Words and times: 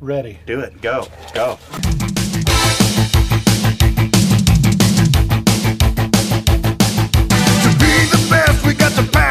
Ready. 0.00 0.38
Do 0.46 0.60
it. 0.60 0.80
Go. 0.80 1.08
Go. 1.34 1.58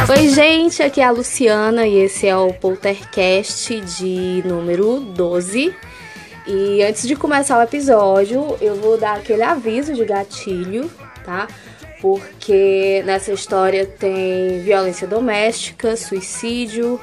Oi, 0.10 0.30
gente, 0.30 0.84
aqui 0.84 1.00
é 1.00 1.06
a 1.06 1.12
Luciana 1.12 1.88
e 1.88 2.00
esse 2.00 2.28
é 2.28 2.36
o 2.36 2.54
Poltercast 2.54 3.80
de 3.80 4.44
número 4.46 5.00
12. 5.00 5.74
E 6.46 6.84
antes 6.84 7.08
de 7.08 7.16
começar 7.16 7.58
o 7.60 7.62
episódio, 7.62 8.58
eu 8.60 8.76
vou 8.76 8.98
dar 8.98 9.18
aquele 9.18 9.44
aviso 9.44 9.94
de 9.94 10.04
gatilho, 10.04 10.92
tá? 11.24 11.48
Porque 12.02 13.02
nessa 13.06 13.32
história 13.32 13.86
tem 13.86 14.62
violência 14.64 15.08
doméstica, 15.08 15.96
suicídio, 15.96 17.00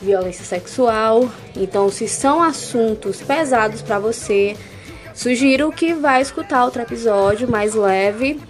violência 0.00 0.44
sexual. 0.44 1.30
Então, 1.56 1.90
se 1.90 2.08
são 2.08 2.42
assuntos 2.42 3.20
pesados 3.20 3.82
para 3.82 3.98
você, 3.98 4.56
sugiro 5.14 5.70
que 5.72 5.94
vá 5.94 6.20
escutar 6.20 6.64
outro 6.64 6.82
episódio 6.82 7.50
mais 7.50 7.74
leve, 7.74 8.40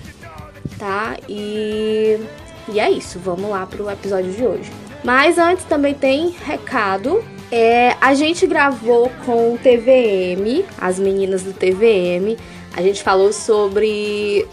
tá? 0.79 1.17
E 1.29 2.21
e 2.69 2.81
é 2.81 2.91
isso, 2.91 3.19
vamos 3.21 3.49
lá 3.49 3.65
pro 3.65 3.89
episódio 3.89 4.33
de 4.33 4.45
hoje. 4.45 4.73
Mas 5.05 5.39
antes 5.39 5.65
também 5.65 5.95
tem 5.95 6.35
recado. 6.45 7.23
É, 7.51 7.95
a 8.01 8.13
gente 8.13 8.45
gravou 8.45 9.11
com 9.25 9.55
o 9.55 9.59
TVM, 9.59 10.65
as 10.81 10.99
meninas 10.99 11.45
do 11.45 11.53
TVM. 11.53 12.37
A 12.77 12.83
gente 12.83 13.03
falou 13.05 13.33
sobre 13.33 14.47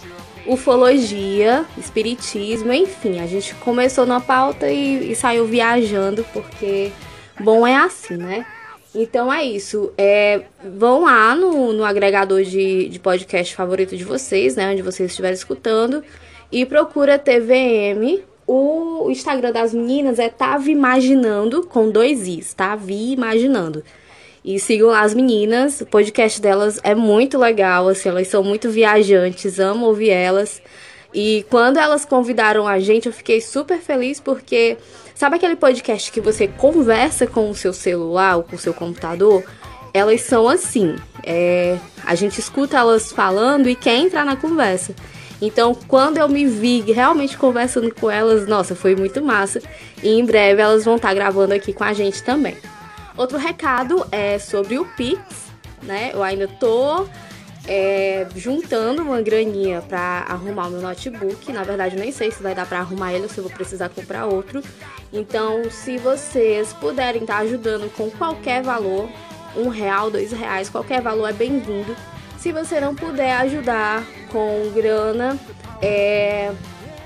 ufologia, 0.45 1.65
espiritismo, 1.77 2.73
enfim. 2.73 3.20
A 3.20 3.27
gente 3.27 3.55
começou 3.55 4.05
na 4.05 4.20
pauta 4.20 4.69
e, 4.69 5.11
e 5.11 5.16
saiu 5.16 5.45
viajando, 5.45 6.25
porque 6.33 6.91
bom 7.39 7.66
é 7.66 7.75
assim, 7.75 8.17
né? 8.17 8.45
Então 8.95 9.33
é 9.33 9.43
isso. 9.43 9.91
É, 9.97 10.43
vão 10.63 11.03
lá 11.03 11.35
no, 11.35 11.73
no 11.73 11.83
agregador 11.83 12.43
de, 12.43 12.88
de 12.89 12.99
podcast 12.99 13.55
favorito 13.55 13.97
de 13.97 14.03
vocês, 14.03 14.55
né? 14.55 14.71
Onde 14.71 14.81
vocês 14.81 15.09
estiverem 15.09 15.36
escutando 15.36 16.03
e 16.52 16.66
procura 16.66 17.17
TVM. 17.17 18.21
O 18.45 19.09
Instagram 19.09 19.53
das 19.53 19.73
meninas 19.73 20.19
é 20.19 20.30
Tava 20.30 20.69
Imaginando, 20.69 21.66
com 21.66 21.89
dois 21.89 22.27
Is, 22.27 22.53
tá? 22.53 22.75
Vi 22.75 23.14
Imaginando. 23.14 23.83
E 24.44 24.59
sigam 24.59 24.89
lá 24.89 25.02
as 25.02 25.13
meninas, 25.13 25.80
o 25.80 25.86
podcast 25.86 26.41
delas 26.41 26.77
é 26.83 26.94
muito 26.94 27.38
legal, 27.38 27.88
assim, 27.88 28.09
elas 28.09 28.27
são 28.27 28.44
muito 28.44 28.69
viajantes, 28.69 29.58
amo 29.58 29.86
ouvir 29.86 30.09
elas. 30.09 30.61
E 31.13 31.45
quando 31.49 31.77
elas 31.77 32.03
convidaram 32.03 32.67
a 32.67 32.80
gente, 32.80 33.05
eu 33.05 33.14
fiquei 33.14 33.39
super 33.39 33.80
feliz 33.80 34.19
porque 34.19 34.77
sabe 35.16 35.38
aquele 35.38 35.55
podcast 35.55 36.11
que 36.11 36.19
você 36.19 36.47
conversa 36.47 37.25
com 37.25 37.49
o 37.49 37.55
seu 37.55 37.71
celular 37.71 38.38
ou 38.38 38.44
com 38.44 38.55
o 38.58 38.59
seu 38.59 38.73
computador? 38.73 39.44
Elas 39.94 40.21
são 40.21 40.49
assim. 40.49 40.95
É, 41.23 41.77
a 42.03 42.16
gente 42.16 42.39
escuta 42.39 42.77
elas 42.77 43.11
falando 43.11 43.69
e 43.69 43.75
quer 43.75 43.95
entrar 43.95 44.25
na 44.25 44.36
conversa. 44.36 44.94
Então, 45.41 45.75
quando 45.88 46.17
eu 46.17 46.27
me 46.27 46.45
vi 46.45 46.81
realmente 46.81 47.38
conversando 47.38 47.94
com 47.94 48.09
elas, 48.09 48.47
nossa, 48.47 48.75
foi 48.75 48.95
muito 48.95 49.23
massa. 49.23 49.61
E 50.02 50.09
em 50.09 50.25
breve 50.25 50.61
elas 50.61 50.83
vão 50.83 50.95
estar 50.95 51.14
gravando 51.14 51.53
aqui 51.53 51.71
com 51.71 51.83
a 51.83 51.94
gente 51.94 52.23
também. 52.23 52.58
Outro 53.16 53.38
recado 53.38 54.06
é 54.11 54.39
sobre 54.39 54.80
o 54.80 54.86
Pix, 54.86 55.22
né? 55.83 56.11
Eu 56.14 56.23
ainda 56.23 56.47
tô 56.47 57.08
é, 57.67 58.28
juntando 58.36 59.03
uma 59.03 59.22
graninha 59.22 59.81
para 59.81 60.25
arrumar 60.28 60.67
o 60.67 60.72
meu 60.72 60.81
notebook. 60.81 61.52
Na 61.52 61.64
verdade, 61.64 61.95
nem 61.95 62.11
sei 62.11 62.31
se 62.31 62.42
vai 62.42 62.55
dar 62.55 62.66
para 62.66 62.80
arrumar 62.80 63.14
ele 63.14 63.23
ou 63.23 63.30
se 63.30 63.38
eu 63.38 63.44
vou 63.44 63.53
precisar 63.53 63.89
comprar 63.89 64.25
outro. 64.25 64.64
Então, 65.11 65.70
se 65.70 65.97
vocês 65.97 66.73
puderem 66.73 67.22
estar 67.22 67.38
ajudando 67.39 67.92
com 67.95 68.09
qualquer 68.09 68.64
valor, 68.64 69.08
um 69.55 69.70
real, 69.70 70.09
dois 70.09 70.31
reais, 70.31 70.70
qualquer 70.70 71.02
valor 71.02 71.30
é 71.30 71.33
bem-vindo. 71.33 71.95
Se 72.38 72.52
você 72.52 72.80
não 72.80 72.95
puder 72.95 73.33
ajudar 73.38 74.03
com 74.31 74.72
grana, 74.73 75.39
é, 75.81 76.52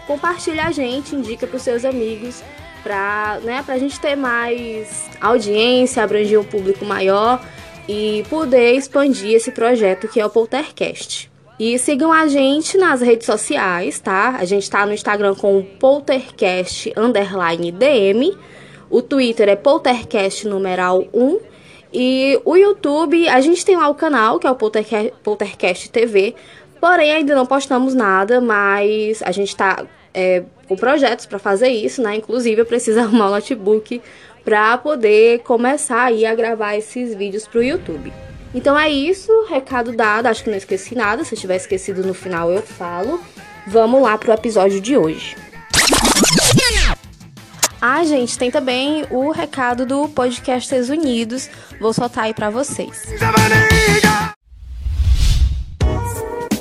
compartilha 0.08 0.64
a 0.64 0.72
gente, 0.72 1.16
indica 1.16 1.46
para 1.46 1.58
os 1.58 1.62
seus 1.62 1.84
amigos, 1.84 2.42
para 2.88 3.42
né, 3.44 3.62
a 3.68 3.78
gente 3.78 4.00
ter 4.00 4.16
mais 4.16 5.10
audiência, 5.20 6.02
abranger 6.02 6.40
um 6.40 6.44
público 6.46 6.86
maior 6.86 7.44
e 7.86 8.24
poder 8.30 8.76
expandir 8.76 9.34
esse 9.34 9.52
projeto 9.52 10.08
que 10.08 10.22
é 10.22 10.26
o 10.26 10.30
Poltercast. 10.30 11.30
E 11.60 11.78
sigam 11.78 12.14
a 12.14 12.28
gente 12.28 12.78
nas 12.78 13.02
redes 13.02 13.26
sociais, 13.26 14.00
tá? 14.00 14.38
A 14.40 14.46
gente 14.46 14.64
está 14.64 14.86
no 14.86 14.94
Instagram 14.94 15.36
com 15.36 15.58
o 15.58 15.64
Poltercast 15.64 16.94
underline 16.96 17.74
DM. 17.74 18.38
O 18.90 19.02
Twitter 19.02 19.50
é 19.50 19.56
Poltercast 19.58 20.48
numeral 20.48 21.06
1 21.14 21.40
e 21.92 22.40
o 22.46 22.56
YouTube, 22.56 23.28
a 23.28 23.42
gente 23.42 23.66
tem 23.66 23.76
lá 23.76 23.90
o 23.90 23.96
canal, 23.96 24.40
que 24.40 24.48
é 24.48 24.52
o 24.52 24.56
Poltercast 24.56 25.90
TV, 25.90 26.36
porém 26.80 27.12
ainda 27.12 27.36
não 27.36 27.46
postamos 27.46 27.94
nada, 27.94 28.40
mas 28.40 29.22
a 29.24 29.32
gente 29.32 29.54
tá 29.54 29.86
é, 30.14 30.44
com 30.68 30.76
projetos 30.76 31.26
para 31.26 31.40
fazer 31.40 31.70
isso, 31.70 32.02
né? 32.02 32.16
Inclusive 32.16 32.62
eu 32.62 32.66
preciso 32.66 33.00
arrumar 33.02 33.28
um 33.28 33.32
notebook 33.32 34.02
para 34.44 34.78
poder 34.78 35.40
começar 35.40 36.04
aí 36.06 36.26
a 36.26 36.34
gravar 36.34 36.76
esses 36.76 37.14
vídeos 37.14 37.48
pro 37.48 37.64
YouTube. 37.64 38.14
Então 38.54 38.80
é 38.80 38.90
isso, 38.90 39.32
recado 39.50 39.92
dado, 39.92 40.28
acho 40.28 40.44
que 40.44 40.50
não 40.50 40.58
esqueci 40.58 40.96
nada, 40.96 41.24
se 41.24 41.36
tiver 41.36 41.58
esquecido 41.58 42.04
no 42.04 42.14
final 42.14 42.52
eu 42.52 42.62
falo. 42.62 43.22
Vamos 43.68 44.02
lá 44.02 44.18
pro 44.18 44.32
episódio 44.32 44.80
de 44.80 44.98
hoje. 44.98 45.36
Ah, 47.82 48.04
gente, 48.04 48.38
tem 48.38 48.50
também 48.50 49.06
o 49.12 49.32
recado 49.32 49.86
do 49.86 50.08
Podcasters 50.10 50.90
Unidos. 50.90 51.50
Vou 51.80 51.94
soltar 51.94 52.24
aí 52.26 52.34
para 52.34 52.50
vocês. 52.50 53.04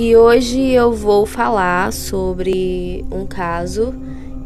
E 0.00 0.14
hoje 0.14 0.70
eu 0.70 0.92
vou 0.92 1.26
falar 1.26 1.92
sobre 1.92 3.04
um 3.10 3.26
caso 3.26 3.92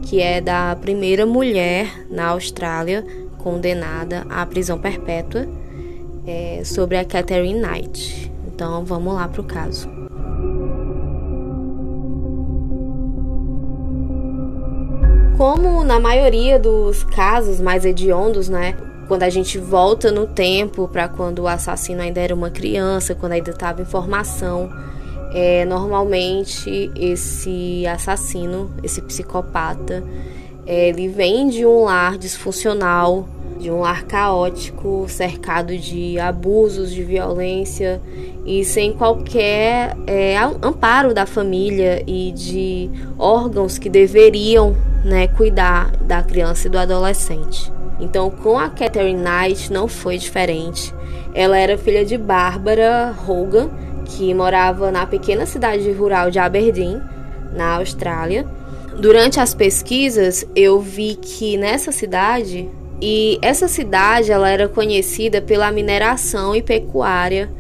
que 0.01 0.19
é 0.19 0.41
da 0.41 0.75
primeira 0.75 1.27
mulher 1.27 2.07
na 2.09 2.29
Austrália 2.29 3.05
condenada 3.37 4.25
à 4.31 4.47
prisão 4.47 4.79
perpétua, 4.79 5.47
é, 6.27 6.63
sobre 6.65 6.97
a 6.97 7.05
Catherine 7.05 7.61
Knight. 7.61 8.33
Então 8.47 8.83
vamos 8.87 9.13
lá 9.13 9.29
para 9.29 9.43
o 9.43 9.45
caso. 9.45 9.91
Como 15.37 15.85
na 15.85 16.01
maioria 16.01 16.59
dos 16.59 17.05
casos 17.05 17.61
mais 17.61 17.85
hediondos, 17.85 18.49
né? 18.49 18.75
Quando 19.07 19.25
a 19.25 19.29
gente 19.29 19.59
volta 19.59 20.11
no 20.11 20.27
tempo 20.27 20.89
para 20.89 21.09
quando 21.09 21.41
o 21.41 21.47
assassino 21.47 22.01
ainda 22.01 22.23
era 22.23 22.35
uma 22.35 22.49
criança, 22.49 23.15
quando 23.15 23.33
ainda 23.33 23.51
estava 23.51 23.83
em 23.83 23.85
formação, 23.85 24.71
é, 25.35 25.65
normalmente 25.65 26.91
esse 26.95 27.87
assassino, 27.87 28.71
esse 28.83 29.01
psicopata, 29.01 30.05
é, 30.67 30.89
ele 30.89 31.09
vem 31.09 31.49
de 31.49 31.67
um 31.67 31.85
lar 31.85 32.17
disfuncional, 32.19 33.27
de 33.59 33.71
um 33.71 33.81
lar 33.81 34.05
caótico, 34.05 35.07
cercado 35.09 35.77
de 35.77 36.19
abusos, 36.19 36.91
de 36.91 37.03
violência 37.03 38.01
e 38.45 38.65
sem 38.65 38.93
qualquer 38.93 39.97
é, 40.07 40.37
amparo 40.61 41.15
da 41.15 41.27
família 41.27 42.03
e 42.07 42.33
de 42.33 42.91
órgãos 43.17 43.79
que 43.79 43.89
deveriam 43.89 44.77
né, 45.05 45.29
cuidar 45.29 45.97
da 45.97 46.23
criança 46.23 46.67
e 46.67 46.71
do 46.71 46.79
adolescente. 46.79 47.73
Então, 48.01 48.31
com 48.31 48.59
a 48.59 48.69
Catherine 48.69 49.23
Knight 49.23 49.73
não 49.73 49.87
foi 49.87 50.19
diferente. 50.19 50.93
Ela 51.33 51.57
era 51.57 51.79
filha 51.79 52.05
de 52.05 52.19
Bárbara 52.19 53.15
Hogan, 53.27 53.71
que 54.17 54.33
morava 54.35 54.91
na 54.91 55.07
pequena 55.07 55.47
cidade 55.47 55.91
rural 55.93 56.31
de 56.31 56.39
Aberdeen, 56.39 57.01
na 57.55 57.77
Austrália. 57.77 58.47
Durante 58.99 59.41
as 59.41 59.55
pesquisas, 59.55 60.47
eu 60.55 60.81
vi 60.81 61.17
que 61.17 61.57
nessa 61.57 61.93
cidade, 61.93 62.69
e 63.01 63.39
essa 63.43 63.69
cidade 63.69 64.31
ela 64.31 64.49
era 64.49 64.69
conhecida 64.69 65.41
pela 65.41 65.73
mineração 65.73 66.55
e 66.55 66.63
pecuária 66.63 67.51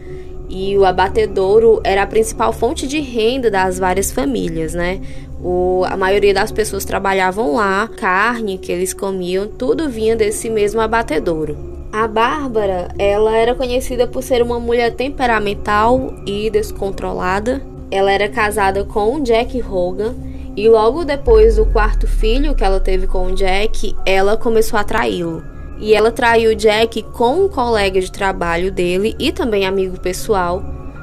e 0.48 0.76
o 0.76 0.84
abatedouro 0.84 1.80
era 1.82 2.02
a 2.02 2.06
principal 2.06 2.52
fonte 2.52 2.86
de 2.86 3.00
renda 3.00 3.50
das 3.50 3.78
várias 3.78 4.12
famílias, 4.12 4.74
né? 4.74 5.00
O, 5.42 5.82
a 5.86 5.96
maioria 5.96 6.34
das 6.34 6.52
pessoas 6.52 6.84
trabalhavam 6.84 7.54
lá, 7.54 7.88
carne 7.88 8.58
que 8.58 8.70
eles 8.70 8.92
comiam, 8.92 9.48
tudo 9.48 9.88
vinha 9.88 10.14
desse 10.14 10.50
mesmo 10.50 10.80
abatedouro. 10.80 11.81
A 11.92 12.08
Bárbara, 12.08 12.88
ela 12.98 13.36
era 13.36 13.54
conhecida 13.54 14.06
por 14.06 14.22
ser 14.22 14.40
uma 14.40 14.58
mulher 14.58 14.94
temperamental 14.94 16.14
e 16.26 16.48
descontrolada. 16.48 17.60
Ela 17.90 18.10
era 18.10 18.30
casada 18.30 18.82
com 18.82 19.20
Jack 19.20 19.62
Hogan 19.62 20.14
e 20.56 20.66
logo 20.70 21.04
depois 21.04 21.56
do 21.56 21.66
quarto 21.66 22.06
filho 22.06 22.54
que 22.54 22.64
ela 22.64 22.80
teve 22.80 23.06
com 23.06 23.34
Jack, 23.34 23.94
ela 24.06 24.38
começou 24.38 24.78
a 24.78 24.84
traí-lo. 24.84 25.42
E 25.78 25.94
ela 25.94 26.10
traiu 26.10 26.54
Jack 26.54 27.02
com 27.02 27.44
um 27.44 27.48
colega 27.48 28.00
de 28.00 28.10
trabalho 28.10 28.72
dele 28.72 29.14
e 29.18 29.30
também 29.30 29.66
amigo 29.66 30.00
pessoal, 30.00 30.62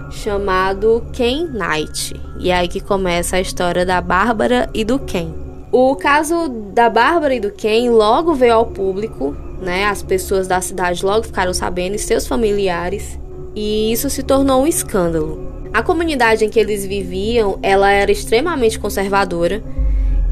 chamado 0.09 1.05
Ken 1.13 1.49
Knight. 1.49 2.19
E 2.39 2.49
é 2.49 2.55
aí 2.55 2.67
que 2.67 2.79
começa 2.79 3.35
a 3.35 3.41
história 3.41 3.85
da 3.85 4.01
Bárbara 4.01 4.67
e 4.73 4.83
do 4.83 4.97
Ken. 4.97 5.31
O 5.71 5.95
caso 5.95 6.49
da 6.73 6.89
Bárbara 6.89 7.35
e 7.35 7.39
do 7.39 7.51
Ken 7.51 7.91
logo 7.91 8.33
veio 8.33 8.55
ao 8.55 8.65
público, 8.65 9.35
né? 9.61 9.85
As 9.85 10.01
pessoas 10.01 10.47
da 10.47 10.61
cidade 10.61 11.05
logo 11.05 11.23
ficaram 11.23 11.53
sabendo, 11.53 11.95
e 11.95 11.99
seus 11.99 12.27
familiares, 12.27 13.19
e 13.55 13.91
isso 13.91 14.09
se 14.09 14.23
tornou 14.23 14.63
um 14.63 14.67
escândalo. 14.67 15.69
A 15.73 15.83
comunidade 15.83 16.45
em 16.45 16.49
que 16.49 16.59
eles 16.59 16.85
viviam, 16.85 17.59
ela 17.61 17.91
era 17.91 18.11
extremamente 18.11 18.79
conservadora 18.79 19.61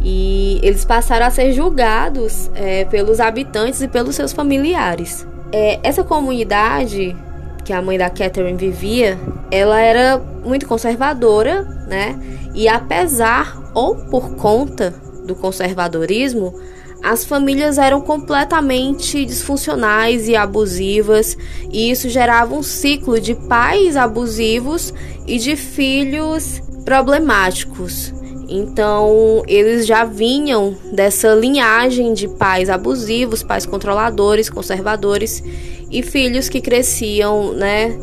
e 0.01 0.59
eles 0.63 0.83
passaram 0.83 1.25
a 1.25 1.29
ser 1.29 1.53
julgados 1.53 2.49
é, 2.55 2.85
pelos 2.85 3.19
habitantes 3.19 3.81
e 3.81 3.87
pelos 3.87 4.15
seus 4.15 4.33
familiares. 4.33 5.27
É, 5.51 5.79
essa 5.83 6.03
comunidade 6.03 7.15
que 7.63 7.73
a 7.73 7.81
mãe 7.81 7.97
da 7.97 8.09
Catherine 8.09 8.57
vivia, 8.57 9.19
ela 9.51 9.81
era 9.81 10.17
muito 10.17 10.65
conservadora, 10.65 11.63
né? 11.85 12.17
E 12.55 12.65
apesar 12.67 13.71
ou 13.73 13.93
por 13.93 14.35
conta 14.35 14.93
do 15.25 15.35
conservadorismo, 15.35 16.57
as 17.03 17.23
famílias 17.23 17.77
eram 17.77 18.01
completamente 18.01 19.25
disfuncionais 19.25 20.27
e 20.27 20.35
abusivas, 20.35 21.37
e 21.71 21.89
isso 21.91 22.09
gerava 22.09 22.53
um 22.53 22.63
ciclo 22.63 23.19
de 23.19 23.35
pais 23.35 23.95
abusivos 23.95 24.93
e 25.25 25.37
de 25.37 25.55
filhos 25.55 26.61
problemáticos. 26.83 28.13
Então, 28.49 29.43
eles 29.47 29.85
já 29.85 30.05
vinham 30.05 30.75
dessa 30.93 31.33
linhagem 31.33 32.13
de 32.13 32.27
pais 32.27 32.69
abusivos, 32.69 33.43
pais 33.43 33.65
controladores, 33.65 34.49
conservadores 34.49 35.43
e 35.91 36.01
filhos 36.01 36.47
que 36.47 36.61
cresciam, 36.61 37.51
né? 37.53 37.97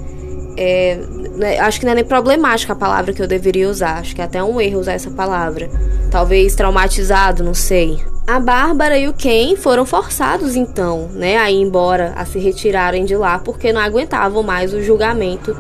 É, 0.57 0.97
né, 1.37 1.59
acho 1.59 1.81
que 1.81 1.87
não 1.87 1.93
é 1.93 1.97
nem 1.97 2.05
problemática 2.05 2.75
a 2.75 2.77
palavra 2.77 3.13
que 3.13 3.23
eu 3.23 3.27
deveria 3.27 3.69
usar. 3.69 3.99
Acho 3.99 4.15
que 4.15 4.21
é 4.21 4.25
até 4.25 4.45
um 4.45 4.61
erro 4.61 4.81
usar 4.81 4.93
essa 4.93 5.11
palavra. 5.11 5.69
Talvez 6.11 6.55
traumatizado, 6.55 7.43
não 7.43 7.55
sei. 7.55 7.99
A 8.27 8.41
Bárbara 8.41 8.99
e 8.99 9.07
o 9.07 9.13
Ken 9.13 9.55
foram 9.55 9.85
forçados 9.85 10.57
então, 10.57 11.09
né, 11.13 11.37
a 11.37 11.51
ir 11.51 11.61
embora, 11.61 12.15
a 12.17 12.25
se 12.25 12.39
retirarem 12.39 13.05
de 13.05 13.15
lá 13.15 13.39
porque 13.39 13.71
não 13.71 13.81
aguentavam 13.81 14.43
mais 14.43 14.73
o 14.73 14.83
julgamento 14.83 15.55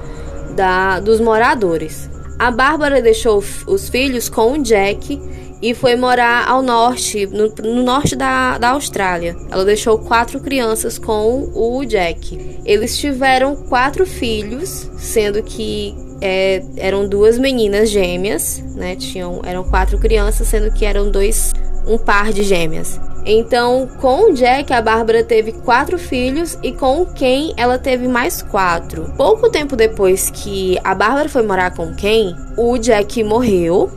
da, 0.56 0.98
dos 0.98 1.20
moradores. 1.20 2.08
A 2.38 2.50
Bárbara 2.50 3.02
deixou 3.02 3.44
os 3.66 3.88
filhos 3.90 4.30
com 4.30 4.54
o 4.54 4.62
Jack 4.62 5.20
e 5.60 5.74
foi 5.74 5.94
morar 5.94 6.48
ao 6.48 6.62
norte, 6.62 7.26
no, 7.26 7.52
no, 7.62 7.82
norte 7.82 8.16
da, 8.16 8.56
da 8.56 8.70
Austrália. 8.70 9.36
Ela 9.50 9.64
deixou 9.64 9.98
quatro 9.98 10.40
crianças 10.40 10.98
com 10.98 11.50
o 11.54 11.84
Jack. 11.84 12.60
Eles 12.64 12.96
tiveram 12.98 13.54
quatro 13.56 14.06
filhos, 14.06 14.90
sendo 14.96 15.42
que 15.42 15.94
é, 16.20 16.62
eram 16.76 17.06
duas 17.06 17.38
meninas 17.38 17.90
gêmeas, 17.90 18.62
né? 18.74 18.96
Tinham, 18.96 19.42
eram 19.44 19.64
quatro 19.64 19.98
crianças, 19.98 20.48
sendo 20.48 20.72
que 20.72 20.84
eram 20.84 21.10
dois 21.10 21.52
um 21.86 21.98
par 21.98 22.32
de 22.32 22.42
gêmeas. 22.42 23.00
Então, 23.26 23.88
com 24.00 24.30
o 24.30 24.34
Jack, 24.34 24.72
a 24.72 24.82
Bárbara 24.82 25.24
teve 25.24 25.52
quatro 25.52 25.98
filhos 25.98 26.58
e 26.62 26.72
com 26.72 27.00
o 27.00 27.06
Ken, 27.06 27.54
ela 27.56 27.78
teve 27.78 28.06
mais 28.06 28.42
quatro. 28.42 29.10
Pouco 29.16 29.48
tempo 29.50 29.74
depois 29.74 30.30
que 30.30 30.78
a 30.84 30.94
Bárbara 30.94 31.28
foi 31.28 31.42
morar 31.42 31.74
com 31.74 31.86
o 31.86 31.94
Ken, 31.94 32.36
o 32.56 32.76
Jack 32.76 33.24
morreu. 33.24 33.90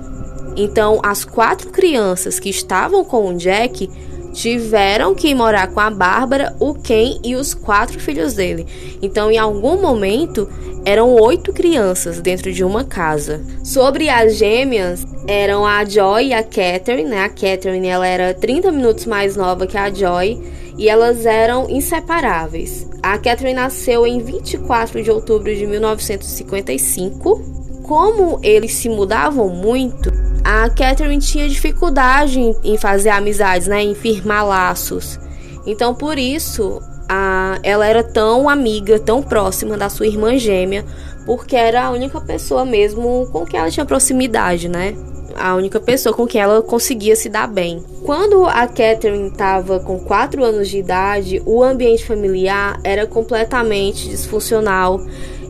Então, 0.56 1.00
as 1.04 1.26
quatro 1.26 1.70
crianças 1.70 2.40
que 2.40 2.50
estavam 2.50 3.04
com 3.04 3.30
o 3.30 3.38
Jack 3.38 3.90
tiveram 4.38 5.16
que 5.16 5.34
morar 5.34 5.68
com 5.68 5.80
a 5.80 5.90
Bárbara, 5.90 6.56
o 6.60 6.76
Ken 6.76 7.20
e 7.24 7.36
os 7.36 7.56
quatro 7.56 8.00
filhos 8.00 8.36
dele. 8.36 8.68
Então, 9.02 9.32
em 9.32 9.38
algum 9.38 9.82
momento, 9.82 10.48
eram 10.86 11.12
oito 11.16 11.52
crianças 11.52 12.22
dentro 12.22 12.54
de 12.54 12.64
uma 12.64 12.84
casa. 12.84 13.42
Sobre 13.64 14.10
as 14.10 14.36
gêmeas, 14.36 15.04
eram 15.28 15.66
a 15.66 15.84
Joy 15.84 16.28
e 16.28 16.34
a 16.36 16.44
Catherine, 16.44 17.10
né? 17.10 17.24
A 17.24 17.30
Catherine 17.30 17.88
ela 17.88 18.06
era 18.06 18.32
30 18.32 18.72
minutos 18.72 19.08
mais 19.08 19.36
nova 19.36 19.66
que 19.66 19.76
a 19.76 19.92
Joy 19.92 20.40
e 20.78 20.88
elas 20.88 21.26
eram 21.26 21.68
inseparáveis. 21.68 22.88
A 23.02 23.18
Catherine 23.18 23.56
nasceu 23.56 24.06
em 24.06 24.20
24 24.20 25.02
de 25.02 25.10
outubro 25.10 25.54
de 25.54 25.66
1955. 25.66 27.57
Como 27.88 28.40
eles 28.44 28.74
se 28.74 28.90
mudavam 28.90 29.48
muito, 29.48 30.12
a 30.44 30.70
Catherine 30.70 31.20
tinha 31.20 31.48
dificuldade 31.48 32.40
em 32.64 32.78
fazer 32.78 33.10
amizades, 33.10 33.68
né? 33.68 33.82
Em 33.82 33.96
firmar 33.96 34.46
laços. 34.46 35.18
Então, 35.66 35.96
por 35.96 36.18
isso, 36.18 36.82
a, 37.08 37.58
ela 37.64 37.88
era 37.88 38.04
tão 38.04 38.50
amiga, 38.50 39.00
tão 39.00 39.24
próxima 39.24 39.78
da 39.78 39.90
sua 39.90 40.06
irmã 40.06 40.38
gêmea, 40.38 40.86
porque 41.26 41.56
era 41.56 41.86
a 41.86 41.92
única 41.92 42.20
pessoa 42.20 42.66
mesmo 42.66 43.28
com 43.32 43.46
quem 43.46 43.60
ela 43.60 43.72
tinha 43.72 43.86
proximidade, 43.86 44.68
né? 44.68 44.94
A 45.36 45.56
única 45.56 45.80
pessoa 45.80 46.16
com 46.16 46.26
quem 46.26 46.42
ela 46.42 46.62
conseguia 46.62 47.16
se 47.16 47.30
dar 47.30 47.48
bem. 47.48 47.84
Quando 48.04 48.46
a 48.46 48.66
Catherine 48.68 49.28
estava 49.28 49.80
com 49.80 50.00
4 50.00 50.44
anos 50.44 50.68
de 50.68 50.80
idade, 50.80 51.42
o 51.46 51.64
ambiente 51.64 52.06
familiar 52.06 52.80
era 52.84 53.06
completamente 53.06 54.10
disfuncional. 54.10 55.00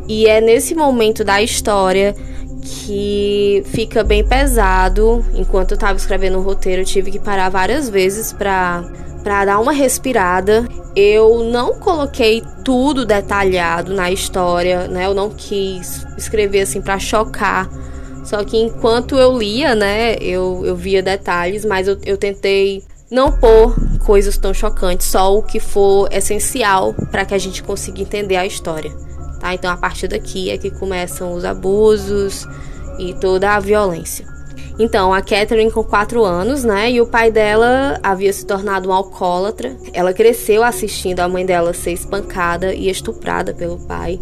E 0.07 0.27
é 0.27 0.39
nesse 0.39 0.73
momento 0.73 1.23
da 1.23 1.41
história 1.41 2.15
que 2.61 3.63
fica 3.67 4.03
bem 4.03 4.23
pesado. 4.23 5.25
Enquanto 5.33 5.71
eu 5.71 5.75
estava 5.75 5.97
escrevendo 5.97 6.37
o 6.37 6.41
roteiro, 6.41 6.81
eu 6.81 6.85
tive 6.85 7.11
que 7.11 7.19
parar 7.19 7.49
várias 7.49 7.89
vezes 7.89 8.33
para 8.33 8.83
para 9.23 9.43
dar 9.43 9.59
uma 9.59 9.73
respirada. 9.73 10.65
Eu 10.95 11.43
não 11.43 11.79
coloquei 11.79 12.41
tudo 12.63 13.05
detalhado 13.05 13.93
na 13.93 14.09
história, 14.09 14.87
né? 14.87 15.05
Eu 15.05 15.13
não 15.13 15.29
quis 15.29 16.05
escrever 16.17 16.61
assim 16.61 16.81
para 16.81 16.97
chocar. 16.97 17.69
Só 18.23 18.43
que 18.43 18.57
enquanto 18.57 19.15
eu 19.15 19.37
lia, 19.37 19.73
né, 19.73 20.15
eu, 20.19 20.61
eu 20.65 20.75
via 20.75 21.01
detalhes, 21.01 21.63
mas 21.63 21.87
eu, 21.87 21.97
eu 22.05 22.17
tentei 22.17 22.83
não 23.09 23.31
pôr 23.31 23.73
coisas 24.05 24.37
tão 24.37 24.53
chocantes, 24.53 25.07
só 25.07 25.33
o 25.33 25.41
que 25.41 25.61
for 25.61 26.09
essencial 26.11 26.93
para 27.09 27.23
que 27.23 27.33
a 27.33 27.37
gente 27.37 27.63
consiga 27.63 28.01
entender 28.01 28.35
a 28.35 28.45
história. 28.45 28.91
Tá? 29.47 29.53
Então 29.53 29.71
a 29.71 29.77
partir 29.77 30.07
daqui 30.09 30.49
é 30.49 30.57
que 30.57 30.69
começam 30.69 31.33
os 31.33 31.45
abusos 31.45 32.45
e 32.99 33.13
toda 33.13 33.51
a 33.51 33.59
violência. 33.59 34.25
Então, 34.79 35.11
a 35.11 35.21
Catherine 35.21 35.71
com 35.71 35.83
4 35.83 36.23
anos, 36.23 36.63
né? 36.63 36.91
E 36.91 37.01
o 37.01 37.07
pai 37.07 37.31
dela 37.31 37.99
havia 38.03 38.31
se 38.31 38.45
tornado 38.45 38.89
um 38.89 38.93
alcoólatra. 38.93 39.75
Ela 39.91 40.13
cresceu 40.13 40.63
assistindo 40.63 41.19
a 41.19 41.27
mãe 41.27 41.43
dela 41.43 41.73
ser 41.73 41.93
espancada 41.93 42.75
e 42.75 42.87
estuprada 42.87 43.53
pelo 43.55 43.79
pai 43.79 44.19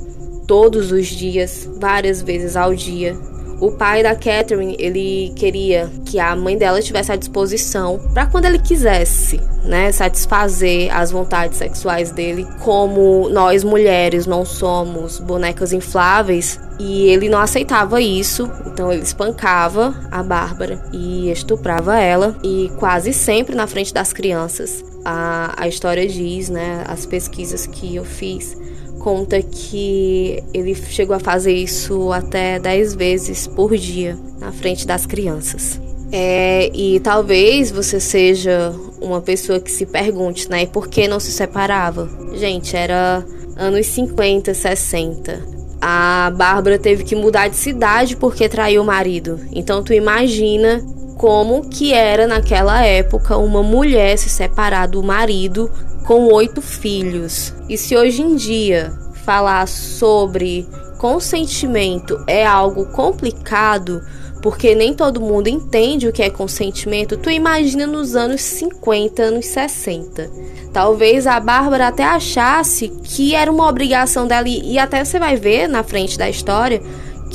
todos 0.48 0.92
os 0.92 1.08
dias, 1.08 1.70
várias 1.78 2.22
vezes 2.22 2.56
ao 2.56 2.74
dia. 2.74 3.18
O 3.60 3.72
pai 3.72 4.04
da 4.04 4.14
Catherine, 4.16 4.76
ele 4.78 5.32
queria 5.36 5.90
que 6.06 6.20
a 6.20 6.36
mãe 6.36 6.58
dela 6.58 6.80
estivesse 6.80 7.12
à 7.12 7.16
disposição 7.16 8.00
para 8.14 8.26
quando 8.26 8.46
ele 8.46 8.60
quisesse, 8.60 9.40
né, 9.64 9.92
satisfazer 9.92 10.96
as 10.96 11.10
vontades 11.10 11.58
sexuais 11.58 12.12
dele. 12.12 12.46
Como 12.62 13.30
nós 13.30 13.64
mulheres 13.64 14.26
não 14.26 14.46
somos 14.46 15.20
bonecas 15.20 15.72
infláveis, 15.72 16.60
e 16.78 17.08
ele 17.08 17.30
não 17.30 17.40
aceitava 17.40 18.02
isso, 18.02 18.52
então 18.66 18.92
ele 18.92 19.04
espancava 19.04 19.96
a 20.12 20.22
Bárbara 20.22 20.84
e 20.92 21.32
estuprava 21.32 21.98
ela, 21.98 22.36
e 22.44 22.70
quase 22.78 23.14
sempre 23.14 23.56
na 23.56 23.66
frente 23.68 23.94
das 23.94 24.12
crianças. 24.12 24.84
A, 25.06 25.54
a 25.56 25.68
história 25.68 26.06
diz, 26.08 26.50
né, 26.50 26.84
as 26.88 27.06
pesquisas 27.06 27.66
que 27.66 27.96
eu 27.96 28.04
fiz, 28.04 28.58
conta 29.06 29.40
que 29.40 30.44
ele 30.52 30.74
chegou 30.74 31.16
a 31.16 31.20
fazer 31.20 31.54
isso 31.54 32.12
até 32.12 32.58
10 32.58 32.96
vezes 32.96 33.46
por 33.46 33.78
dia 33.78 34.18
na 34.40 34.52
frente 34.52 34.88
das 34.88 35.06
crianças. 35.06 35.80
É, 36.12 36.72
e 36.74 37.00
talvez 37.02 37.70
você 37.70 38.00
seja 38.00 38.74
uma 39.00 39.22
pessoa 39.22 39.60
que 39.60 39.72
se 39.72 39.86
pergunte, 39.86 40.50
né, 40.50 40.66
por 40.66 40.88
que 40.88 41.08
não 41.08 41.20
se 41.20 41.32
separava? 41.32 42.10
Gente, 42.34 42.76
era 42.76 43.24
anos 43.56 43.86
50, 43.86 44.56
60. 44.56 45.40
A 45.80 46.34
Bárbara 46.36 46.80
teve 46.80 47.04
que 47.04 47.16
mudar 47.16 47.48
de 47.48 47.58
cidade 47.58 48.18
porque 48.18 48.50
traiu 48.50 48.82
o 48.82 48.86
marido. 48.86 49.40
Então 49.52 49.84
tu 49.84 49.94
imagina 49.94 50.84
como 51.16 51.70
que 51.70 51.94
era 51.94 52.26
naquela 52.26 52.84
época 52.84 53.38
uma 53.38 53.62
mulher 53.62 54.18
se 54.18 54.30
separar 54.30 54.88
do 54.88 55.04
marido 55.04 55.70
com 56.06 56.32
oito 56.32 56.62
filhos. 56.62 57.54
E 57.68 57.78
se 57.78 57.96
hoje 57.96 58.22
em 58.22 58.36
dia 58.36 58.94
falar 59.26 59.68
sobre 59.68 60.68
consentimento 60.98 62.24
é 62.28 62.46
algo 62.46 62.86
complicado, 62.88 64.02
porque 64.42 64.76
nem 64.76 64.94
todo 64.94 65.20
mundo 65.20 65.48
entende 65.48 66.08
o 66.08 66.14
que 66.14 66.22
é 66.22 66.30
consentimento, 66.30 67.18
tu 67.18 67.32
imagina 67.32 67.88
nos 67.88 68.16
anos 68.16 68.42
50, 68.42 69.24
anos 69.24 69.48
60. 69.48 70.30
Talvez 70.72 71.26
a 71.26 71.40
Bárbara 71.40 71.88
até 71.88 72.04
achasse 72.04 72.90
que 73.04 73.34
era 73.34 73.52
uma 73.52 73.68
obrigação 73.68 74.28
dela, 74.28 74.48
e 74.48 74.78
até 74.78 75.04
você 75.04 75.18
vai 75.18 75.36
ver 75.36 75.68
na 75.68 75.84
frente 75.84 76.18
da 76.18 76.30
história 76.30 76.82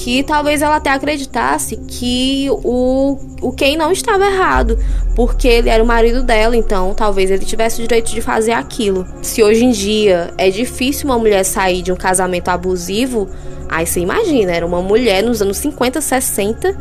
que 0.02 0.22
talvez 0.22 0.62
ela 0.62 0.76
até 0.76 0.88
acreditasse 0.90 1.76
que 1.76 2.48
o, 2.50 3.18
o 3.42 3.52
Ken 3.52 3.76
não 3.76 3.92
estava 3.92 4.24
errado, 4.24 4.78
porque 5.14 5.46
ele 5.46 5.68
era 5.68 5.82
o 5.82 5.86
marido 5.86 6.22
dela, 6.22 6.56
então 6.56 6.94
talvez 6.94 7.30
ele 7.30 7.44
tivesse 7.44 7.80
o 7.80 7.82
direito 7.82 8.10
de 8.10 8.22
fazer 8.22 8.52
aquilo. 8.52 9.06
Se 9.20 9.42
hoje 9.42 9.62
em 9.62 9.70
dia 9.70 10.32
é 10.38 10.48
difícil 10.48 11.06
uma 11.06 11.18
mulher 11.18 11.44
sair 11.44 11.82
de 11.82 11.92
um 11.92 11.96
casamento 11.96 12.48
abusivo, 12.48 13.28
aí 13.68 13.86
você 13.86 14.00
imagina, 14.00 14.52
era 14.52 14.66
uma 14.66 14.80
mulher 14.80 15.22
nos 15.22 15.42
anos 15.42 15.58
50, 15.58 16.00
60 16.00 16.74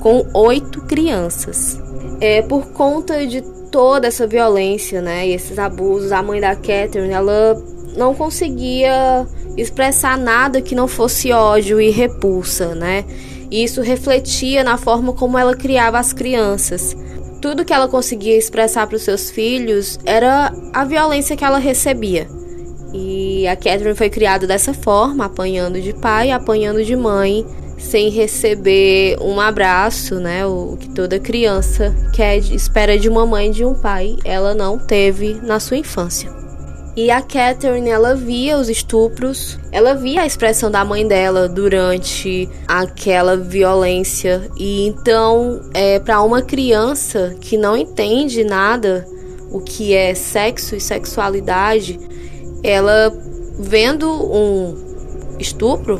com 0.00 0.26
oito 0.32 0.80
crianças. 0.82 1.78
É 2.22 2.40
por 2.40 2.68
conta 2.68 3.26
de 3.26 3.42
toda 3.70 4.06
essa 4.06 4.26
violência, 4.26 5.02
né, 5.02 5.28
e 5.28 5.34
esses 5.34 5.58
abusos, 5.58 6.10
a 6.10 6.22
mãe 6.22 6.40
da 6.40 6.56
Catherine, 6.56 7.12
ela 7.12 7.54
não 7.94 8.14
conseguia 8.14 9.26
expressar 9.56 10.16
nada 10.16 10.62
que 10.62 10.74
não 10.74 10.88
fosse 10.88 11.32
ódio 11.32 11.80
e 11.80 11.90
repulsa, 11.90 12.74
né? 12.74 13.04
E 13.50 13.62
isso 13.62 13.82
refletia 13.82 14.64
na 14.64 14.78
forma 14.78 15.12
como 15.12 15.36
ela 15.36 15.54
criava 15.54 15.98
as 15.98 16.12
crianças. 16.12 16.96
Tudo 17.40 17.64
que 17.64 17.72
ela 17.72 17.88
conseguia 17.88 18.36
expressar 18.36 18.86
para 18.86 18.96
os 18.96 19.02
seus 19.02 19.30
filhos 19.30 19.98
era 20.06 20.52
a 20.72 20.84
violência 20.84 21.36
que 21.36 21.44
ela 21.44 21.58
recebia. 21.58 22.26
E 22.94 23.46
a 23.46 23.56
Catherine 23.56 23.94
foi 23.94 24.10
criada 24.10 24.46
dessa 24.46 24.72
forma, 24.72 25.24
apanhando 25.24 25.80
de 25.80 25.92
pai, 25.92 26.30
apanhando 26.30 26.84
de 26.84 26.94
mãe, 26.94 27.44
sem 27.78 28.10
receber 28.10 29.16
um 29.20 29.40
abraço, 29.40 30.16
né? 30.16 30.46
O 30.46 30.76
que 30.78 30.88
toda 30.90 31.18
criança 31.18 31.94
quer, 32.12 32.38
espera 32.38 32.98
de 32.98 33.08
uma 33.08 33.26
mãe 33.26 33.48
e 33.48 33.52
de 33.52 33.64
um 33.64 33.74
pai, 33.74 34.16
ela 34.24 34.54
não 34.54 34.78
teve 34.78 35.34
na 35.42 35.58
sua 35.58 35.76
infância. 35.76 36.41
E 36.94 37.10
a 37.10 37.22
Catherine, 37.22 37.88
ela 37.88 38.14
via 38.14 38.58
os 38.58 38.68
estupros, 38.68 39.58
ela 39.70 39.94
via 39.94 40.22
a 40.22 40.26
expressão 40.26 40.70
da 40.70 40.84
mãe 40.84 41.08
dela 41.08 41.48
durante 41.48 42.46
aquela 42.68 43.34
violência. 43.34 44.50
E 44.58 44.86
então, 44.86 45.62
é, 45.72 45.98
para 45.98 46.20
uma 46.22 46.42
criança 46.42 47.34
que 47.40 47.56
não 47.56 47.74
entende 47.74 48.44
nada 48.44 49.06
o 49.50 49.60
que 49.60 49.94
é 49.94 50.14
sexo 50.14 50.76
e 50.76 50.80
sexualidade, 50.80 51.98
ela 52.62 53.10
vendo 53.58 54.10
um 54.10 55.36
estupro, 55.38 55.98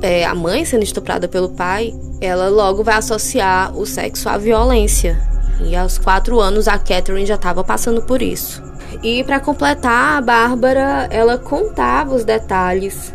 é, 0.00 0.24
a 0.24 0.36
mãe 0.36 0.64
sendo 0.64 0.84
estuprada 0.84 1.26
pelo 1.26 1.48
pai, 1.48 1.92
ela 2.20 2.48
logo 2.48 2.84
vai 2.84 2.94
associar 2.94 3.76
o 3.76 3.84
sexo 3.84 4.28
à 4.28 4.38
violência. 4.38 5.20
E 5.64 5.74
aos 5.74 5.98
quatro 5.98 6.38
anos 6.38 6.68
a 6.68 6.78
Catherine 6.78 7.26
já 7.26 7.34
estava 7.34 7.64
passando 7.64 8.02
por 8.02 8.22
isso. 8.22 8.67
E 9.02 9.22
para 9.24 9.40
completar, 9.40 10.18
a 10.18 10.20
Bárbara, 10.20 11.08
ela 11.10 11.38
contava 11.38 12.14
os 12.14 12.24
detalhes 12.24 13.12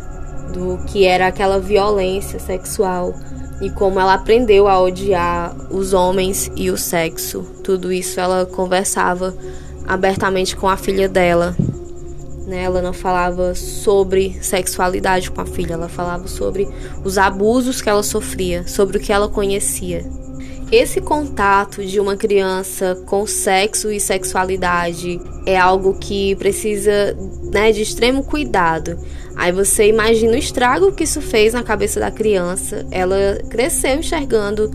do 0.52 0.78
que 0.86 1.04
era 1.04 1.26
aquela 1.26 1.58
violência 1.58 2.38
sexual 2.38 3.14
e 3.60 3.70
como 3.70 3.98
ela 4.00 4.14
aprendeu 4.14 4.68
a 4.68 4.80
odiar 4.80 5.54
os 5.70 5.92
homens 5.92 6.50
e 6.56 6.70
o 6.70 6.76
sexo. 6.76 7.42
Tudo 7.62 7.92
isso 7.92 8.20
ela 8.20 8.46
conversava 8.46 9.34
abertamente 9.86 10.56
com 10.56 10.68
a 10.68 10.76
filha 10.76 11.08
dela. 11.08 11.56
Né? 12.46 12.64
Ela 12.64 12.82
não 12.82 12.92
falava 12.92 13.54
sobre 13.54 14.38
sexualidade 14.42 15.30
com 15.30 15.40
a 15.40 15.46
filha, 15.46 15.74
ela 15.74 15.88
falava 15.88 16.28
sobre 16.28 16.68
os 17.02 17.16
abusos 17.16 17.80
que 17.80 17.88
ela 17.88 18.02
sofria, 18.02 18.66
sobre 18.66 18.98
o 18.98 19.00
que 19.00 19.12
ela 19.12 19.28
conhecia. 19.28 20.04
Esse 20.72 21.00
contato 21.00 21.84
de 21.84 22.00
uma 22.00 22.16
criança 22.16 22.96
com 23.06 23.26
sexo 23.26 23.90
e 23.90 24.00
sexualidade 24.00 25.20
é 25.46 25.58
algo 25.58 25.94
que 25.94 26.34
precisa 26.36 27.16
né, 27.52 27.70
de 27.70 27.82
extremo 27.82 28.24
cuidado. 28.24 28.98
Aí 29.36 29.52
você 29.52 29.88
imagina 29.88 30.32
o 30.32 30.38
estrago 30.38 30.92
que 30.92 31.04
isso 31.04 31.20
fez 31.20 31.52
na 31.52 31.62
cabeça 31.62 32.00
da 32.00 32.10
criança. 32.10 32.86
Ela 32.90 33.38
cresceu 33.48 33.98
enxergando 33.98 34.70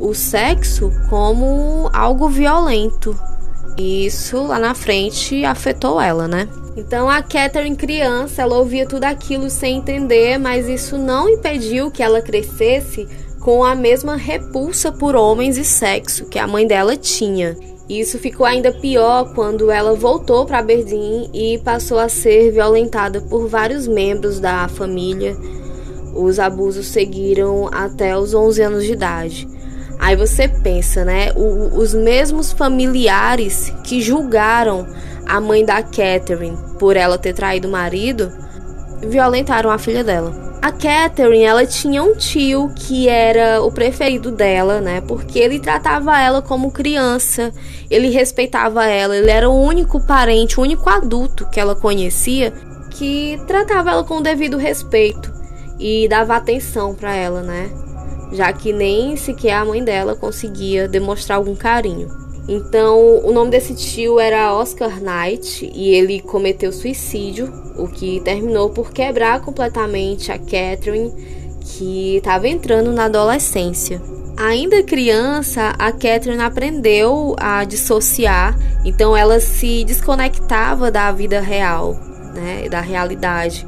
o 0.00 0.14
sexo 0.14 0.92
como 1.08 1.88
algo 1.92 2.28
violento. 2.28 3.18
E 3.76 4.06
isso 4.06 4.42
lá 4.44 4.58
na 4.58 4.74
frente 4.74 5.44
afetou 5.44 6.00
ela, 6.00 6.26
né? 6.26 6.48
Então 6.76 7.08
a 7.08 7.22
Catherine 7.22 7.76
criança, 7.76 8.42
ela 8.42 8.56
ouvia 8.56 8.86
tudo 8.86 9.04
aquilo 9.04 9.48
sem 9.50 9.78
entender, 9.78 10.38
mas 10.38 10.68
isso 10.68 10.96
não 10.96 11.28
impediu 11.28 11.90
que 11.90 12.02
ela 12.02 12.20
crescesse 12.20 13.06
com 13.40 13.64
a 13.64 13.74
mesma 13.74 14.16
repulsa 14.16 14.92
por 14.92 15.14
homens 15.14 15.56
e 15.56 15.64
sexo 15.64 16.26
que 16.26 16.38
a 16.38 16.46
mãe 16.46 16.66
dela 16.66 16.96
tinha. 16.96 17.56
Isso 17.88 18.18
ficou 18.18 18.44
ainda 18.44 18.70
pior 18.70 19.32
quando 19.34 19.70
ela 19.70 19.94
voltou 19.94 20.44
para 20.44 20.60
Berlim 20.60 21.30
e 21.32 21.58
passou 21.58 21.98
a 21.98 22.08
ser 22.08 22.52
violentada 22.52 23.20
por 23.22 23.48
vários 23.48 23.88
membros 23.88 24.38
da 24.38 24.68
família. 24.68 25.34
Os 26.14 26.38
abusos 26.38 26.86
seguiram 26.88 27.68
até 27.72 28.16
os 28.16 28.34
11 28.34 28.62
anos 28.62 28.84
de 28.84 28.92
idade. 28.92 29.48
Aí 29.98 30.14
você 30.14 30.46
pensa, 30.46 31.04
né? 31.04 31.32
O, 31.34 31.78
os 31.80 31.94
mesmos 31.94 32.52
familiares 32.52 33.72
que 33.84 34.02
julgaram 34.02 34.86
a 35.26 35.40
mãe 35.40 35.64
da 35.64 35.82
Catherine 35.82 36.56
por 36.78 36.96
ela 36.96 37.16
ter 37.18 37.32
traído 37.32 37.68
o 37.68 37.70
marido 37.70 38.30
violentaram 39.00 39.70
a 39.70 39.78
filha 39.78 40.04
dela. 40.04 40.47
A 40.60 40.72
Catherine, 40.72 41.44
ela 41.44 41.64
tinha 41.64 42.02
um 42.02 42.14
tio 42.14 42.72
que 42.74 43.08
era 43.08 43.62
o 43.62 43.70
preferido 43.70 44.32
dela, 44.32 44.80
né? 44.80 45.00
Porque 45.00 45.38
ele 45.38 45.60
tratava 45.60 46.18
ela 46.20 46.42
como 46.42 46.72
criança, 46.72 47.52
ele 47.88 48.08
respeitava 48.08 48.84
ela, 48.84 49.16
ele 49.16 49.30
era 49.30 49.48
o 49.48 49.62
único 49.62 50.00
parente, 50.04 50.58
o 50.58 50.62
único 50.62 50.90
adulto 50.90 51.48
que 51.48 51.60
ela 51.60 51.76
conhecia 51.76 52.52
que 52.90 53.40
tratava 53.46 53.90
ela 53.92 54.04
com 54.04 54.16
o 54.16 54.20
devido 54.20 54.56
respeito 54.56 55.32
e 55.78 56.08
dava 56.08 56.34
atenção 56.34 56.92
para 56.92 57.14
ela, 57.14 57.40
né? 57.40 57.70
Já 58.32 58.52
que 58.52 58.72
nem 58.72 59.16
sequer 59.16 59.52
a 59.52 59.64
mãe 59.64 59.82
dela 59.82 60.16
conseguia 60.16 60.88
demonstrar 60.88 61.38
algum 61.38 61.54
carinho. 61.54 62.27
Então, 62.48 63.20
o 63.26 63.30
nome 63.30 63.50
desse 63.50 63.74
tio 63.74 64.18
era 64.18 64.54
Oscar 64.54 65.00
Knight 65.02 65.70
e 65.74 65.90
ele 65.90 66.22
cometeu 66.22 66.72
suicídio, 66.72 67.52
o 67.76 67.86
que 67.86 68.20
terminou 68.20 68.70
por 68.70 68.90
quebrar 68.90 69.42
completamente 69.42 70.32
a 70.32 70.38
Catherine, 70.38 71.12
que 71.60 72.16
estava 72.16 72.48
entrando 72.48 72.90
na 72.90 73.04
adolescência. 73.04 74.00
Ainda 74.34 74.82
criança, 74.82 75.74
a 75.78 75.92
Catherine 75.92 76.42
aprendeu 76.42 77.36
a 77.38 77.64
dissociar, 77.64 78.56
então 78.82 79.14
ela 79.14 79.40
se 79.40 79.84
desconectava 79.84 80.90
da 80.90 81.12
vida 81.12 81.40
real, 81.40 81.94
né, 82.34 82.66
da 82.70 82.80
realidade, 82.80 83.66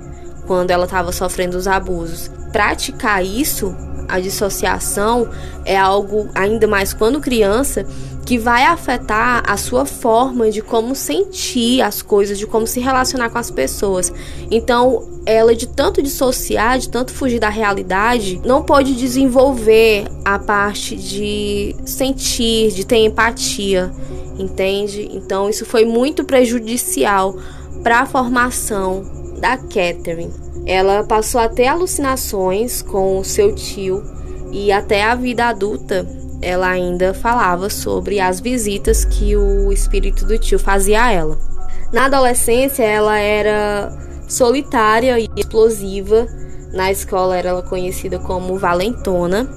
quando 0.51 0.73
ela 0.73 0.85
estava 0.85 1.13
sofrendo 1.13 1.57
os 1.57 1.69
abusos. 1.69 2.29
Praticar 2.51 3.25
isso, 3.25 3.73
a 4.09 4.19
dissociação, 4.19 5.29
é 5.65 5.77
algo 5.77 6.29
ainda 6.35 6.67
mais 6.67 6.93
quando 6.93 7.21
criança 7.21 7.87
que 8.27 8.37
vai 8.37 8.65
afetar 8.65 9.45
a 9.47 9.57
sua 9.57 9.87
forma 9.87 10.51
de 10.51 10.61
como 10.61 10.97
sentir 10.97 11.81
as 11.83 12.03
coisas, 12.03 12.37
de 12.37 12.49
como 12.49 12.67
se 12.67 12.81
relacionar 12.81 13.31
com 13.31 13.39
as 13.39 13.49
pessoas. 13.49 14.13
Então, 14.51 15.23
ela 15.25 15.55
de 15.55 15.69
tanto 15.69 16.03
dissociar, 16.03 16.81
de 16.81 16.89
tanto 16.89 17.13
fugir 17.13 17.39
da 17.39 17.49
realidade, 17.49 18.41
não 18.45 18.61
pode 18.65 18.97
desenvolver 18.97 20.09
a 20.25 20.37
parte 20.37 20.97
de 20.97 21.77
sentir, 21.85 22.73
de 22.73 22.85
ter 22.85 22.97
empatia, 22.97 23.93
entende? 24.37 25.09
Então, 25.13 25.49
isso 25.49 25.65
foi 25.65 25.85
muito 25.85 26.25
prejudicial 26.25 27.37
para 27.85 28.01
a 28.01 28.07
formação 28.07 29.20
da 29.41 29.57
Catherine. 29.57 30.33
Ela 30.67 31.03
passou 31.03 31.41
a 31.41 31.49
ter 31.49 31.67
alucinações 31.67 32.83
com 32.83 33.23
seu 33.25 33.55
tio 33.55 34.03
e 34.53 34.71
até 34.71 35.03
a 35.03 35.15
vida 35.15 35.47
adulta 35.47 36.07
ela 36.43 36.69
ainda 36.69 37.13
falava 37.13 37.69
sobre 37.69 38.19
as 38.19 38.41
visitas 38.41 39.05
que 39.05 39.37
o 39.37 39.71
espírito 39.71 40.25
do 40.25 40.39
tio 40.39 40.59
fazia 40.59 41.05
a 41.05 41.13
ela. 41.13 41.39
Na 41.93 42.07
adolescência, 42.07 42.83
ela 42.83 43.19
era 43.19 43.93
solitária 44.27 45.19
e 45.19 45.29
explosiva. 45.37 46.27
Na 46.73 46.91
escola 46.91 47.37
era 47.37 47.61
conhecida 47.63 48.19
como 48.19 48.57
valentona. 48.57 49.49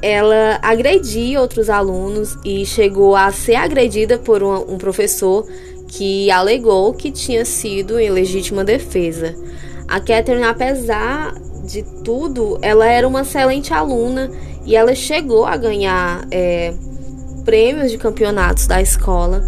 Ela 0.00 0.58
agredia 0.62 1.40
outros 1.40 1.68
alunos 1.68 2.38
e 2.42 2.64
chegou 2.64 3.14
a 3.14 3.30
ser 3.32 3.56
agredida 3.56 4.16
por 4.16 4.42
um 4.42 4.78
professor 4.78 5.46
que 5.90 6.30
alegou 6.30 6.94
que 6.94 7.10
tinha 7.10 7.44
sido 7.44 7.98
em 7.98 8.10
legítima 8.10 8.62
defesa. 8.64 9.34
A 9.88 9.98
Catherine, 9.98 10.44
apesar 10.44 11.34
de 11.64 11.82
tudo, 12.04 12.58
ela 12.62 12.86
era 12.86 13.06
uma 13.06 13.22
excelente 13.22 13.74
aluna 13.74 14.30
e 14.64 14.76
ela 14.76 14.94
chegou 14.94 15.44
a 15.44 15.56
ganhar 15.56 16.26
é, 16.30 16.72
prêmios 17.44 17.90
de 17.90 17.98
campeonatos 17.98 18.68
da 18.68 18.80
escola. 18.80 19.42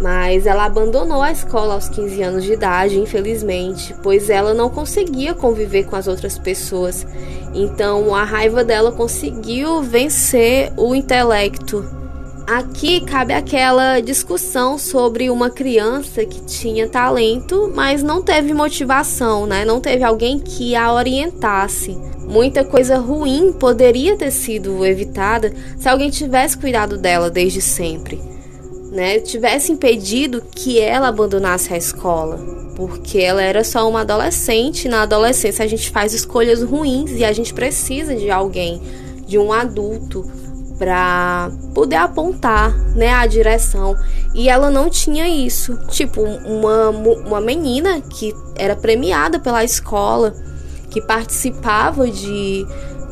Mas 0.00 0.46
ela 0.46 0.64
abandonou 0.64 1.22
a 1.22 1.32
escola 1.32 1.74
aos 1.74 1.88
15 1.88 2.22
anos 2.22 2.44
de 2.44 2.52
idade, 2.52 2.98
infelizmente, 2.98 3.94
pois 4.02 4.30
ela 4.30 4.54
não 4.54 4.68
conseguia 4.68 5.34
conviver 5.34 5.84
com 5.84 5.96
as 5.96 6.06
outras 6.06 6.38
pessoas. 6.38 7.06
Então 7.52 8.14
a 8.14 8.24
raiva 8.24 8.62
dela 8.62 8.92
conseguiu 8.92 9.82
vencer 9.82 10.72
o 10.76 10.94
intelecto. 10.94 12.03
Aqui 12.46 13.00
cabe 13.00 13.32
aquela 13.32 14.00
discussão 14.00 14.76
sobre 14.76 15.30
uma 15.30 15.48
criança 15.48 16.24
que 16.24 16.44
tinha 16.44 16.88
talento, 16.88 17.72
mas 17.74 18.02
não 18.02 18.22
teve 18.22 18.52
motivação, 18.52 19.46
né? 19.46 19.64
Não 19.64 19.80
teve 19.80 20.04
alguém 20.04 20.38
que 20.38 20.76
a 20.76 20.92
orientasse. 20.92 21.96
Muita 22.20 22.64
coisa 22.64 22.98
ruim 22.98 23.52
poderia 23.52 24.16
ter 24.16 24.30
sido 24.30 24.84
evitada 24.84 25.52
se 25.78 25.88
alguém 25.88 26.10
tivesse 26.10 26.58
cuidado 26.58 26.98
dela 26.98 27.30
desde 27.30 27.62
sempre 27.62 28.34
né, 28.94 29.18
tivesse 29.18 29.72
impedido 29.72 30.40
que 30.54 30.78
ela 30.78 31.08
abandonasse 31.08 31.74
a 31.74 31.76
escola, 31.76 32.38
porque 32.76 33.18
ela 33.18 33.42
era 33.42 33.64
só 33.64 33.88
uma 33.88 34.02
adolescente. 34.02 34.88
Na 34.88 35.02
adolescência 35.02 35.64
a 35.64 35.68
gente 35.68 35.90
faz 35.90 36.14
escolhas 36.14 36.62
ruins 36.62 37.10
e 37.10 37.24
a 37.24 37.32
gente 37.32 37.52
precisa 37.52 38.14
de 38.14 38.30
alguém, 38.30 38.80
de 39.26 39.36
um 39.36 39.52
adulto 39.52 40.24
para 40.78 41.50
poder 41.74 41.96
apontar, 41.96 42.76
né, 42.94 43.12
a 43.12 43.26
direção. 43.26 43.96
E 44.34 44.48
ela 44.48 44.70
não 44.70 44.90
tinha 44.90 45.28
isso. 45.28 45.78
Tipo, 45.88 46.22
uma, 46.22 46.90
uma 46.90 47.40
menina 47.40 48.00
que 48.00 48.34
era 48.56 48.74
premiada 48.74 49.38
pela 49.38 49.62
escola, 49.64 50.34
que 50.90 51.00
participava 51.00 52.10
de, 52.10 52.66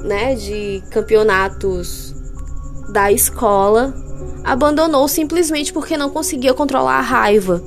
né, 0.04 0.34
de 0.34 0.82
campeonatos 0.90 2.14
da 2.92 3.10
escola 3.10 3.94
abandonou 4.44 5.06
simplesmente 5.06 5.72
porque 5.72 5.96
não 5.96 6.10
conseguia 6.10 6.54
controlar 6.54 6.98
a 6.98 7.00
raiva. 7.00 7.62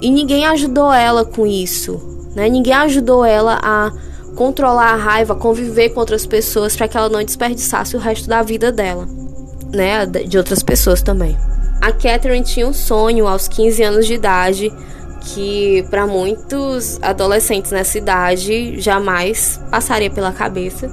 E 0.00 0.10
ninguém 0.10 0.46
ajudou 0.46 0.92
ela 0.92 1.24
com 1.24 1.46
isso, 1.46 2.00
né? 2.34 2.48
Ninguém 2.48 2.74
ajudou 2.74 3.24
ela 3.24 3.58
a 3.62 3.90
controlar 4.34 4.92
a 4.92 4.96
raiva, 4.96 5.34
conviver 5.34 5.90
com 5.90 6.00
outras 6.00 6.26
pessoas 6.26 6.76
para 6.76 6.86
que 6.86 6.96
ela 6.96 7.08
não 7.08 7.24
desperdiçasse 7.24 7.96
o 7.96 7.98
resto 7.98 8.28
da 8.28 8.42
vida 8.42 8.70
dela, 8.70 9.08
né? 9.76 10.06
De 10.06 10.36
outras 10.38 10.62
pessoas 10.62 11.02
também. 11.02 11.36
A 11.80 11.92
Catherine 11.92 12.44
tinha 12.44 12.66
um 12.66 12.72
sonho 12.72 13.28
aos 13.28 13.46
15 13.46 13.82
anos 13.82 14.06
de 14.06 14.14
idade 14.14 14.72
que 15.20 15.84
para 15.90 16.06
muitos 16.06 16.98
adolescentes 17.02 17.70
nessa 17.70 17.98
idade 17.98 18.80
jamais 18.80 19.60
passaria 19.70 20.10
pela 20.10 20.32
cabeça 20.32 20.88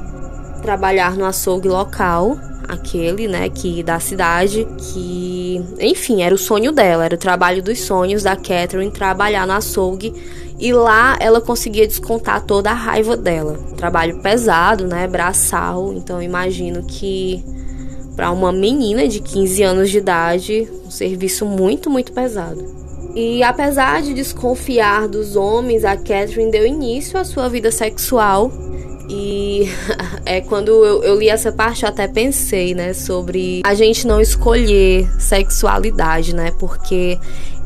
trabalhar 0.62 1.16
no 1.16 1.25
açougue 1.25 1.68
local 1.68 2.38
aquele, 2.68 3.28
né, 3.28 3.50
que 3.50 3.84
da 3.84 4.00
cidade, 4.00 4.68
que, 4.78 5.63
enfim, 5.80 6.24
era 6.24 6.34
o 6.34 6.38
sonho 6.38 6.72
dela, 6.72 7.06
era 7.06 7.16
o 7.16 7.18
trabalho 7.18 7.62
dos 7.62 7.80
sonhos 7.82 8.24
da 8.24 8.36
Catherine 8.36 8.90
trabalhar 8.92 9.46
no 9.46 9.54
açougue 9.54 10.13
e 10.60 10.72
lá 10.74 11.18
ela 11.20 11.42
conseguia 11.42 11.88
descontar 11.88 12.42
toda 12.42 12.72
a 12.72 12.74
raiva 12.74 13.18
dela. 13.18 13.58
Trabalho 13.75 14.22
pesado, 14.22 14.88
né, 14.88 15.08
braçal, 15.08 15.94
então 15.94 16.22
imagino 16.22 16.84
que 16.84 17.44
para 18.15 18.32
uma 18.32 18.51
menina 18.51 19.08
de 19.08 19.20
15 19.20 19.63
anos 19.63 19.89
de 19.89 19.98
idade, 19.98 20.67
um 20.86 20.91
serviço 20.91 21.46
muito, 21.46 21.89
muito 21.89 22.12
pesado. 22.12 22.63
E 23.15 23.43
apesar 23.43 24.01
de 24.01 24.13
desconfiar 24.13 25.08
dos 25.08 25.36
homens, 25.36 25.86
a 25.86 25.96
Catherine 25.96 26.51
deu 26.51 26.65
início 26.65 27.20
à 27.20 27.24
sua 27.24 27.48
vida 27.48 27.72
sexual 27.72 28.51
e 29.10 29.67
é 30.25 30.41
quando 30.41 30.72
eu, 30.84 31.03
eu, 31.03 31.15
li 31.15 31.29
essa 31.29 31.51
parte 31.51 31.84
eu 31.84 31.89
até 31.89 32.08
pensei, 32.08 32.74
né, 32.74 32.93
sobre 32.93 33.62
a 33.63 33.74
gente 33.74 34.08
não 34.08 34.20
escolher 34.20 35.08
sexualidade, 35.20 36.36
né? 36.36 36.51
Porque 36.60 37.20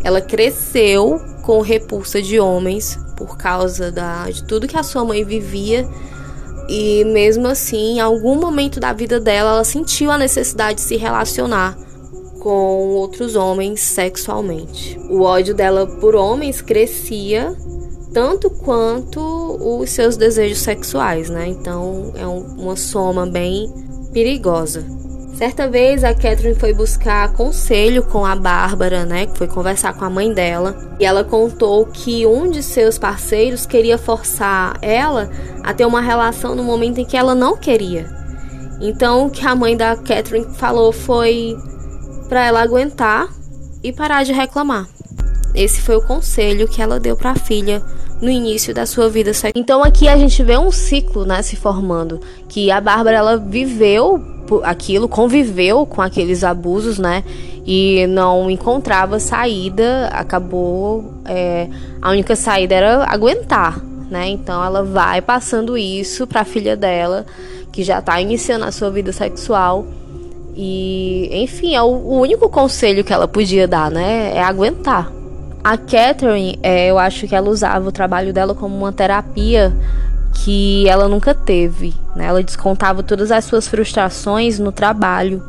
ela 0.03 0.19
cresceu 0.19 1.19
com 1.43 1.61
repulsa 1.61 2.21
de 2.21 2.39
homens 2.39 2.99
por 3.15 3.37
causa 3.37 3.91
da, 3.91 4.29
de 4.29 4.43
tudo 4.43 4.67
que 4.67 4.77
a 4.77 4.83
sua 4.83 5.03
mãe 5.05 5.23
vivia. 5.23 5.87
E 6.69 7.05
mesmo 7.05 7.47
assim, 7.47 7.95
em 7.95 7.99
algum 7.99 8.35
momento 8.35 8.79
da 8.79 8.91
vida 8.91 9.19
dela, 9.19 9.51
ela 9.51 9.63
sentiu 9.63 10.11
a 10.11 10.17
necessidade 10.17 10.75
de 10.75 10.81
se 10.81 10.97
relacionar 10.97 11.77
com 12.39 12.49
outros 12.95 13.35
homens 13.35 13.79
sexualmente. 13.79 14.99
O 15.09 15.21
ódio 15.21 15.53
dela 15.53 15.87
por 15.87 16.15
homens 16.15 16.61
crescia 16.61 17.55
tanto 18.13 18.49
quanto 18.49 19.21
os 19.59 19.89
seus 19.89 20.17
desejos 20.17 20.59
sexuais, 20.59 21.29
né? 21.29 21.47
Então 21.47 22.11
é 22.15 22.25
um, 22.25 22.39
uma 22.57 22.75
soma 22.75 23.25
bem 23.25 23.71
perigosa. 24.11 24.83
Certa 25.37 25.69
vez 25.69 26.03
a 26.03 26.15
Catherine 26.15 26.55
foi 26.55 26.73
buscar 26.73 27.31
conselho 27.31 28.01
com 28.01 28.25
a 28.25 28.35
Bárbara, 28.35 29.05
né? 29.05 29.27
Foi 29.35 29.47
conversar 29.47 29.93
com 29.93 30.03
a 30.03 30.09
mãe 30.09 30.33
dela. 30.33 30.75
E 30.99 31.05
ela 31.05 31.23
contou 31.23 31.85
que 31.85 32.25
um 32.25 32.49
de 32.49 32.63
seus 32.63 32.97
parceiros 32.97 33.63
queria 33.63 33.99
forçar 33.99 34.79
ela 34.81 35.29
a 35.63 35.75
ter 35.75 35.85
uma 35.85 36.01
relação 36.01 36.55
no 36.55 36.63
momento 36.63 36.97
em 36.97 37.05
que 37.05 37.15
ela 37.15 37.35
não 37.35 37.55
queria. 37.55 38.07
Então 38.81 39.27
o 39.27 39.29
que 39.29 39.45
a 39.45 39.53
mãe 39.53 39.77
da 39.77 39.95
Catherine 39.95 40.55
falou 40.55 40.91
foi 40.91 41.55
para 42.27 42.43
ela 42.43 42.63
aguentar 42.63 43.27
e 43.83 43.93
parar 43.93 44.23
de 44.23 44.33
reclamar. 44.33 44.87
Esse 45.53 45.81
foi 45.81 45.97
o 45.97 46.07
conselho 46.07 46.67
que 46.67 46.81
ela 46.81 46.99
deu 46.99 47.15
para 47.15 47.33
a 47.33 47.35
filha 47.35 47.83
no 48.21 48.29
início 48.29 48.73
da 48.73 48.85
sua 48.85 49.09
vida 49.09 49.33
sexual. 49.33 49.53
Então 49.55 49.83
aqui 49.83 50.07
a 50.07 50.17
gente 50.17 50.41
vê 50.43 50.57
um 50.57 50.71
ciclo, 50.71 51.25
né, 51.25 51.41
se 51.41 51.55
formando, 51.55 52.19
que 52.47 52.71
a 52.71 52.81
Bárbara 52.81 53.17
ela 53.17 53.37
viveu 53.37 54.23
aquilo, 54.63 55.07
conviveu 55.07 55.85
com 55.85 56.01
aqueles 56.01 56.43
abusos, 56.43 56.97
né, 56.97 57.23
e 57.65 58.07
não 58.07 58.49
encontrava 58.49 59.19
saída, 59.19 60.07
acabou 60.07 61.13
é, 61.25 61.67
a 62.01 62.11
única 62.11 62.35
saída 62.35 62.75
era 62.75 63.03
aguentar, 63.03 63.83
né? 64.09 64.29
Então 64.29 64.63
ela 64.63 64.83
vai 64.83 65.21
passando 65.21 65.77
isso 65.77 66.25
para 66.25 66.41
a 66.41 66.45
filha 66.45 66.77
dela, 66.77 67.25
que 67.71 67.83
já 67.83 67.99
está 67.99 68.21
iniciando 68.21 68.63
a 68.63 68.71
sua 68.71 68.89
vida 68.89 69.11
sexual. 69.11 69.85
E, 70.55 71.29
enfim, 71.43 71.75
é 71.75 71.81
o, 71.81 71.87
o 71.87 72.19
único 72.19 72.49
conselho 72.49 73.03
que 73.03 73.13
ela 73.13 73.27
podia 73.27 73.67
dar, 73.67 73.91
né? 73.91 74.31
É 74.33 74.41
aguentar. 74.41 75.11
A 75.67 75.75
Catherine, 75.75 76.57
é, 76.63 76.87
eu 76.87 76.97
acho 76.97 77.27
que 77.27 77.35
ela 77.35 77.49
usava 77.49 77.89
o 77.89 77.91
trabalho 77.91 78.31
dela 78.31 78.55
como 78.55 78.73
uma 78.73 78.93
terapia 78.93 79.75
que 80.33 80.87
ela 80.87 81.09
nunca 81.09 81.33
teve. 81.33 81.93
Né? 82.15 82.25
Ela 82.25 82.41
descontava 82.41 83.03
todas 83.03 83.33
as 83.33 83.43
suas 83.43 83.67
frustrações 83.67 84.59
no 84.59 84.71
trabalho, 84.71 85.43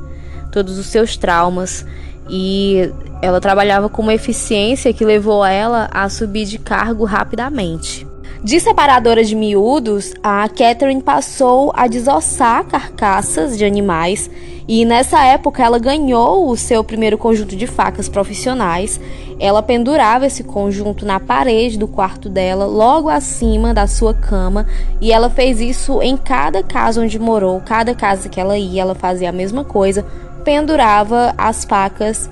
todos 0.50 0.76
os 0.76 0.86
seus 0.86 1.16
traumas. 1.16 1.86
E 2.28 2.92
ela 3.22 3.40
trabalhava 3.40 3.88
com 3.88 4.02
uma 4.02 4.12
eficiência 4.12 4.92
que 4.92 5.04
levou 5.04 5.44
ela 5.44 5.88
a 5.92 6.08
subir 6.08 6.46
de 6.46 6.58
cargo 6.58 7.04
rapidamente. 7.04 8.04
De 8.42 8.60
separadora 8.60 9.24
de 9.24 9.34
miúdos, 9.34 10.14
a 10.22 10.48
Catherine 10.48 11.02
passou 11.02 11.72
a 11.74 11.88
desossar 11.88 12.64
carcaças 12.66 13.58
de 13.58 13.64
animais 13.64 14.30
e 14.68 14.84
nessa 14.84 15.24
época 15.24 15.64
ela 15.64 15.78
ganhou 15.78 16.48
o 16.48 16.56
seu 16.56 16.84
primeiro 16.84 17.18
conjunto 17.18 17.56
de 17.56 17.66
facas 17.66 18.08
profissionais. 18.08 19.00
Ela 19.40 19.60
pendurava 19.60 20.24
esse 20.24 20.44
conjunto 20.44 21.04
na 21.04 21.18
parede 21.18 21.76
do 21.76 21.88
quarto 21.88 22.28
dela, 22.28 22.64
logo 22.64 23.08
acima 23.08 23.74
da 23.74 23.88
sua 23.88 24.14
cama, 24.14 24.66
e 25.00 25.10
ela 25.10 25.28
fez 25.28 25.60
isso 25.60 26.00
em 26.00 26.16
cada 26.16 26.62
casa 26.62 27.00
onde 27.00 27.18
morou, 27.18 27.60
cada 27.60 27.92
casa 27.92 28.28
que 28.28 28.40
ela 28.40 28.56
ia, 28.56 28.82
ela 28.82 28.94
fazia 28.94 29.30
a 29.30 29.32
mesma 29.32 29.64
coisa, 29.64 30.06
pendurava 30.44 31.34
as 31.36 31.64
facas 31.64 32.30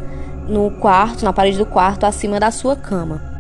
no 0.49 0.71
quarto, 0.71 1.25
na 1.25 1.33
parede 1.33 1.59
do 1.59 1.67
quarto, 1.67 2.05
acima 2.05 2.39
da 2.39 2.53
sua 2.53 2.77
cama. 2.77 3.36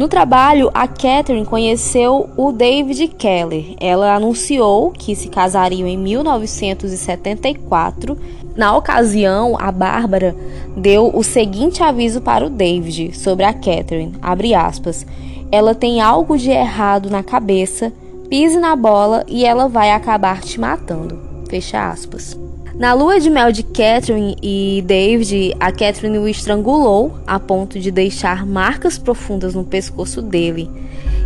No 0.00 0.08
trabalho, 0.08 0.70
a 0.72 0.88
Catherine 0.88 1.44
conheceu 1.44 2.30
o 2.34 2.50
David 2.52 3.08
Keller. 3.08 3.74
Ela 3.78 4.14
anunciou 4.14 4.92
que 4.92 5.14
se 5.14 5.28
casariam 5.28 5.86
em 5.86 5.98
1974. 5.98 8.16
Na 8.56 8.74
ocasião, 8.74 9.58
a 9.60 9.70
Bárbara 9.70 10.34
deu 10.74 11.14
o 11.14 11.22
seguinte 11.22 11.82
aviso 11.82 12.22
para 12.22 12.46
o 12.46 12.48
David 12.48 13.14
sobre 13.14 13.44
a 13.44 13.52
Catherine, 13.52 14.14
aspas, 14.56 15.06
ela 15.52 15.74
tem 15.74 16.00
algo 16.00 16.38
de 16.38 16.48
errado 16.48 17.10
na 17.10 17.22
cabeça, 17.22 17.92
pise 18.30 18.58
na 18.58 18.74
bola 18.74 19.22
e 19.28 19.44
ela 19.44 19.68
vai 19.68 19.90
acabar 19.90 20.40
te 20.40 20.58
matando. 20.58 21.20
Fecha 21.50 21.90
aspas. 21.90 22.38
Na 22.80 22.94
lua 22.94 23.20
de 23.20 23.28
mel 23.28 23.52
de 23.52 23.62
Catherine 23.62 24.34
e 24.42 24.82
David, 24.86 25.54
a 25.60 25.70
Catherine 25.70 26.16
o 26.16 26.26
estrangulou 26.26 27.18
a 27.26 27.38
ponto 27.38 27.78
de 27.78 27.90
deixar 27.90 28.46
marcas 28.46 28.96
profundas 28.96 29.54
no 29.54 29.64
pescoço 29.64 30.22
dele. 30.22 30.70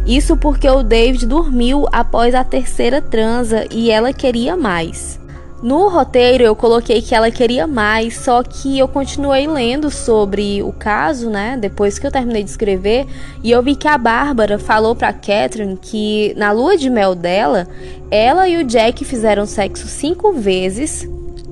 Isso 0.04 0.36
porque 0.36 0.68
o 0.68 0.82
David 0.82 1.26
dormiu 1.26 1.86
após 1.92 2.34
a 2.34 2.42
terceira 2.42 3.00
transa 3.00 3.68
e 3.70 3.88
ela 3.88 4.12
queria 4.12 4.56
mais. 4.56 5.20
No 5.62 5.88
roteiro 5.88 6.42
eu 6.42 6.56
coloquei 6.56 7.00
que 7.00 7.14
ela 7.14 7.30
queria 7.30 7.68
mais, 7.68 8.16
só 8.16 8.42
que 8.42 8.76
eu 8.76 8.88
continuei 8.88 9.46
lendo 9.46 9.92
sobre 9.92 10.60
o 10.60 10.72
caso, 10.72 11.30
né? 11.30 11.56
Depois 11.56 12.00
que 12.00 12.06
eu 12.08 12.10
terminei 12.10 12.42
de 12.42 12.50
escrever, 12.50 13.06
e 13.44 13.52
eu 13.52 13.62
vi 13.62 13.76
que 13.76 13.86
a 13.86 13.96
Bárbara 13.96 14.58
falou 14.58 14.96
para 14.96 15.12
Catherine 15.12 15.78
que 15.80 16.34
na 16.36 16.50
lua 16.50 16.76
de 16.76 16.90
mel 16.90 17.14
dela, 17.14 17.68
ela 18.10 18.48
e 18.48 18.56
o 18.56 18.64
Jack 18.64 19.04
fizeram 19.04 19.46
sexo 19.46 19.86
cinco 19.86 20.32
vezes 20.32 21.08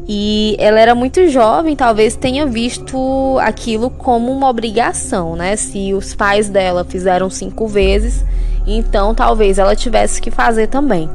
E 0.08 0.56
ela 0.58 0.80
era 0.80 0.94
muito 0.94 1.28
jovem, 1.28 1.76
talvez 1.76 2.16
tenha 2.16 2.44
visto 2.44 3.38
aquilo 3.40 3.88
como 3.88 4.32
uma 4.32 4.48
obrigação, 4.48 5.36
né? 5.36 5.54
Se 5.54 5.94
os 5.94 6.14
pais 6.14 6.48
dela 6.48 6.84
fizeram 6.84 7.30
cinco 7.30 7.68
vezes, 7.68 8.24
então 8.66 9.14
talvez 9.14 9.58
ela 9.58 9.76
tivesse 9.76 10.20
que 10.20 10.30
fazer 10.30 10.66
também. 10.66 11.08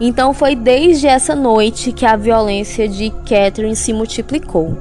Então 0.00 0.32
foi 0.32 0.54
desde 0.54 1.06
essa 1.06 1.34
noite 1.34 1.92
que 1.92 2.06
a 2.06 2.16
violência 2.16 2.88
de 2.88 3.10
Catherine 3.10 3.76
se 3.76 3.92
multiplicou. 3.92 4.74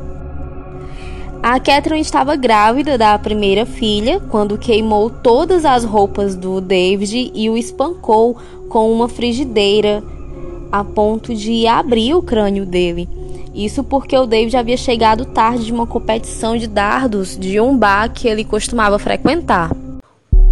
A 1.44 1.60
Catherine 1.60 2.02
estava 2.02 2.36
grávida 2.36 2.98
da 2.98 3.18
primeira 3.20 3.66
filha 3.66 4.22
quando 4.30 4.58
queimou 4.58 5.10
todas 5.10 5.66
as 5.66 5.84
roupas 5.84 6.36
do 6.36 6.60
David 6.62 7.32
e 7.34 7.50
o 7.50 7.58
espancou 7.58 8.38
com 8.70 8.92
uma 8.92 9.10
frigideira 9.10 10.04
a 10.72 10.84
ponto 10.84 11.34
de 11.34 11.68
abrir 11.68 12.14
o 12.14 12.22
crânio 12.22 12.66
dele. 12.66 13.08
Isso 13.54 13.84
porque 13.84 14.18
o 14.18 14.26
David 14.26 14.56
havia 14.56 14.78
chegado 14.78 15.26
tarde 15.26 15.66
de 15.66 15.74
uma 15.74 15.88
competição 15.88 16.56
de 16.56 16.68
dardos 16.68 17.38
de 17.38 17.60
um 17.60 17.78
bar 17.78 18.12
que 18.12 18.28
ele 18.28 18.44
costumava 18.44 19.00
frequentar. 19.00 19.76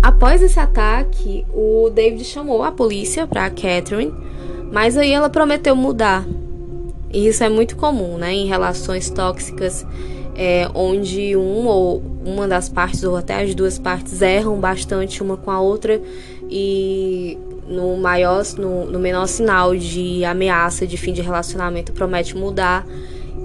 Após 0.01 0.41
esse 0.41 0.59
ataque, 0.59 1.45
o 1.53 1.89
David 1.89 2.23
chamou 2.23 2.63
a 2.63 2.71
polícia 2.71 3.27
para 3.27 3.49
Catherine, 3.49 4.13
mas 4.71 4.97
aí 4.97 5.11
ela 5.11 5.29
prometeu 5.29 5.75
mudar. 5.75 6.25
E 7.13 7.27
isso 7.27 7.43
é 7.43 7.49
muito 7.49 7.75
comum, 7.75 8.17
né, 8.17 8.33
em 8.33 8.47
relações 8.47 9.09
tóxicas, 9.09 9.85
é, 10.35 10.69
onde 10.73 11.35
um 11.35 11.65
ou 11.67 12.01
uma 12.25 12.47
das 12.47 12.69
partes 12.69 13.03
ou 13.03 13.15
até 13.15 13.41
as 13.41 13.55
duas 13.55 13.79
partes 13.79 14.21
erram 14.21 14.59
bastante 14.59 15.23
uma 15.23 15.37
com 15.37 15.49
a 15.49 15.59
outra 15.59 16.01
e 16.49 17.37
no 17.67 17.97
maior, 17.97 18.43
no, 18.57 18.85
no 18.85 18.99
menor 18.99 19.27
sinal 19.27 19.75
de 19.75 20.23
ameaça 20.23 20.87
de 20.87 20.97
fim 20.97 21.13
de 21.13 21.21
relacionamento 21.21 21.91
promete 21.91 22.35
mudar 22.35 22.85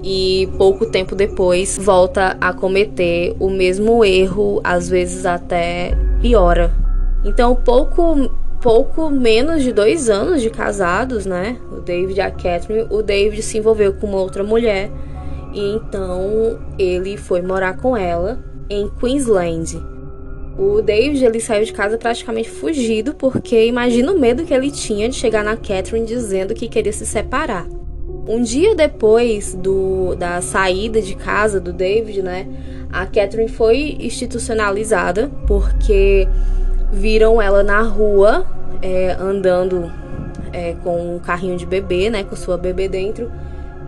e 0.03 0.49
pouco 0.57 0.85
tempo 0.85 1.15
depois 1.15 1.77
volta 1.77 2.37
a 2.39 2.53
cometer 2.53 3.35
o 3.39 3.49
mesmo 3.49 4.03
erro, 4.03 4.59
às 4.63 4.89
vezes 4.89 5.25
até 5.25 5.97
piora. 6.21 6.73
Então, 7.23 7.55
pouco 7.55 8.29
pouco 8.61 9.09
menos 9.09 9.61
de 9.61 9.73
dois 9.73 10.09
anos 10.09 10.41
de 10.41 10.49
casados, 10.49 11.25
né? 11.25 11.57
O 11.69 11.81
David 11.81 12.17
e 12.17 12.21
a 12.21 12.31
Catherine, 12.31 12.87
o 12.89 13.01
David 13.01 13.41
se 13.41 13.57
envolveu 13.57 13.93
com 13.93 14.07
uma 14.07 14.19
outra 14.19 14.41
mulher 14.41 14.89
e 15.53 15.75
então 15.75 16.59
ele 16.79 17.17
foi 17.17 17.41
morar 17.41 17.75
com 17.77 17.95
ela 17.95 18.39
em 18.69 18.89
Queensland. 18.89 19.92
O 20.57 20.81
David 20.81 21.25
ele 21.25 21.39
saiu 21.39 21.65
de 21.65 21.73
casa 21.73 21.97
praticamente 21.97 22.49
fugido, 22.49 23.15
porque 23.15 23.65
imagina 23.65 24.11
o 24.11 24.19
medo 24.19 24.43
que 24.43 24.53
ele 24.53 24.69
tinha 24.69 25.09
de 25.09 25.15
chegar 25.15 25.43
na 25.43 25.55
Catherine 25.55 26.05
dizendo 26.05 26.53
que 26.53 26.67
queria 26.67 26.93
se 26.93 27.05
separar. 27.05 27.67
Um 28.27 28.41
dia 28.41 28.75
depois 28.75 29.53
do, 29.53 30.15
da 30.15 30.41
saída 30.41 31.01
de 31.01 31.15
casa 31.15 31.59
do 31.59 31.73
David, 31.73 32.21
né, 32.21 32.47
a 32.91 33.05
Catherine 33.05 33.49
foi 33.49 33.97
institucionalizada 33.99 35.29
porque 35.47 36.27
viram 36.91 37.41
ela 37.41 37.63
na 37.63 37.81
rua 37.81 38.45
é, 38.81 39.17
andando 39.19 39.91
é, 40.53 40.75
com 40.83 41.15
um 41.15 41.19
carrinho 41.19 41.57
de 41.57 41.65
bebê, 41.65 42.09
né, 42.09 42.23
com 42.23 42.35
sua 42.35 42.57
bebê 42.57 42.87
dentro, 42.87 43.31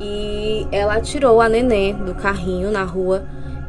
e 0.01 0.67
ela 0.71 0.99
tirou 0.99 1.39
a 1.39 1.47
nenê 1.47 1.93
do 1.93 2.15
carrinho 2.15 2.71
na 2.71 2.83
rua 2.83 3.25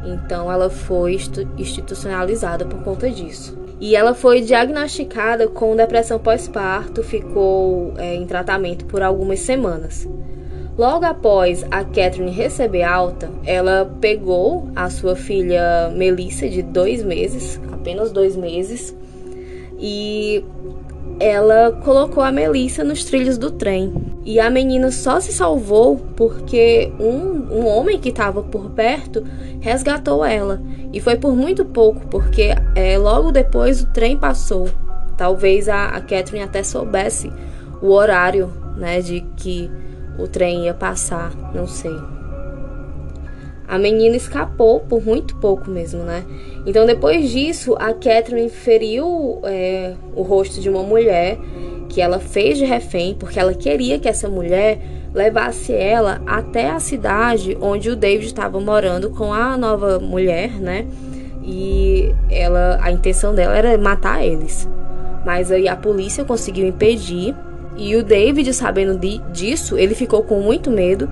então 0.07 0.51
ela 0.51 0.71
foi 0.71 1.19
institucionalizada 1.59 2.65
por 2.65 2.83
conta 2.83 3.11
disso. 3.11 3.59
E 3.79 3.95
ela 3.95 4.15
foi 4.15 4.41
diagnosticada 4.41 5.49
com 5.49 5.77
depressão 5.77 6.19
pós-parto, 6.19 7.03
ficou 7.03 7.93
é, 7.99 8.15
em 8.15 8.27
tratamento 8.27 8.87
por 8.87 9.03
algumas 9.03 9.41
semanas. 9.41 10.09
Logo 10.79 11.05
após 11.05 11.65
a 11.71 11.85
Catherine 11.85 12.31
receber 12.31 12.83
alta, 12.83 13.31
ela 13.45 13.91
pegou 14.01 14.69
a 14.77 14.91
sua 14.91 15.17
filha 15.17 15.91
Melissa, 15.95 16.49
de 16.49 16.63
dois 16.63 17.03
meses, 17.03 17.61
apenas 17.73 18.11
dois 18.11 18.37
meses, 18.37 18.95
e 19.79 20.45
ela 21.19 21.73
colocou 21.83 22.23
a 22.23 22.31
Melissa 22.31 22.85
nos 22.85 23.05
trilhos 23.05 23.39
do 23.39 23.51
trem. 23.51 23.93
E 24.27 24.41
a 24.41 24.51
menina 24.51 24.91
só 24.91 25.21
se 25.21 25.33
salvou 25.33 25.99
porque 26.17 26.93
um, 26.99 27.61
um 27.61 27.67
homem 27.69 28.01
que 28.01 28.09
estava 28.09 28.43
por 28.43 28.71
perto 28.71 29.25
resgatou 29.61 30.25
ela. 30.25 30.61
E 30.93 31.01
foi 31.01 31.15
por 31.15 31.37
muito 31.37 31.65
pouco, 31.65 32.05
porque 32.09 32.49
é, 32.75 32.99
logo 32.99 33.31
depois 33.31 33.83
o 33.83 33.87
trem 33.87 34.17
passou. 34.17 34.69
Talvez 35.17 35.69
a, 35.69 35.91
a 35.91 36.01
Catherine 36.01 36.43
até 36.43 36.65
soubesse 36.65 37.33
o 37.81 37.93
horário 37.93 38.53
né, 38.77 39.01
de 39.01 39.21
que 39.37 39.71
o 40.19 40.27
trem 40.27 40.65
ia 40.65 40.75
passar, 40.75 41.31
não 41.55 41.69
sei. 41.69 41.97
A 43.69 43.79
menina 43.79 44.17
escapou 44.17 44.81
por 44.81 45.05
muito 45.05 45.37
pouco 45.37 45.71
mesmo, 45.71 46.03
né? 46.03 46.25
Então, 46.67 46.85
depois 46.85 47.31
disso, 47.31 47.77
a 47.79 47.93
Catherine 47.93 48.49
feriu 48.49 49.41
é, 49.45 49.95
o 50.17 50.23
rosto 50.23 50.61
de 50.61 50.69
uma 50.69 50.83
mulher 50.83 51.39
que 51.89 52.01
ela 52.01 52.19
fez 52.19 52.59
de 52.59 52.65
refém, 52.65 53.15
porque 53.15 53.39
ela 53.39 53.55
queria 53.55 53.99
que 53.99 54.09
essa 54.09 54.29
mulher 54.29 54.79
levasse 55.15 55.73
ela 55.73 56.21
até 56.27 56.71
a 56.71 56.79
cidade 56.79 57.57
onde 57.61 57.89
o 57.89 57.97
David 57.97 58.27
estava 58.27 58.61
morando 58.61 59.11
com 59.11 59.33
a 59.33 59.57
nova 59.57 59.99
mulher, 59.99 60.61
né? 60.61 60.87
E 61.43 62.15
ela, 62.31 62.79
a 62.83 62.91
intenção 62.91 63.35
dela 63.35 63.57
era 63.57 63.79
matar 63.79 64.25
eles. 64.25 64.69
Mas 65.25 65.51
aí 65.51 65.69
a 65.69 65.77
polícia 65.77 66.25
conseguiu 66.25 66.67
impedir. 66.67 67.35
E 67.77 67.95
o 67.95 68.03
David, 68.03 68.53
sabendo 68.53 68.99
de, 68.99 69.19
disso, 69.33 69.79
ele 69.79 69.95
ficou 69.95 70.23
com 70.23 70.41
muito 70.41 70.71
medo 70.71 71.09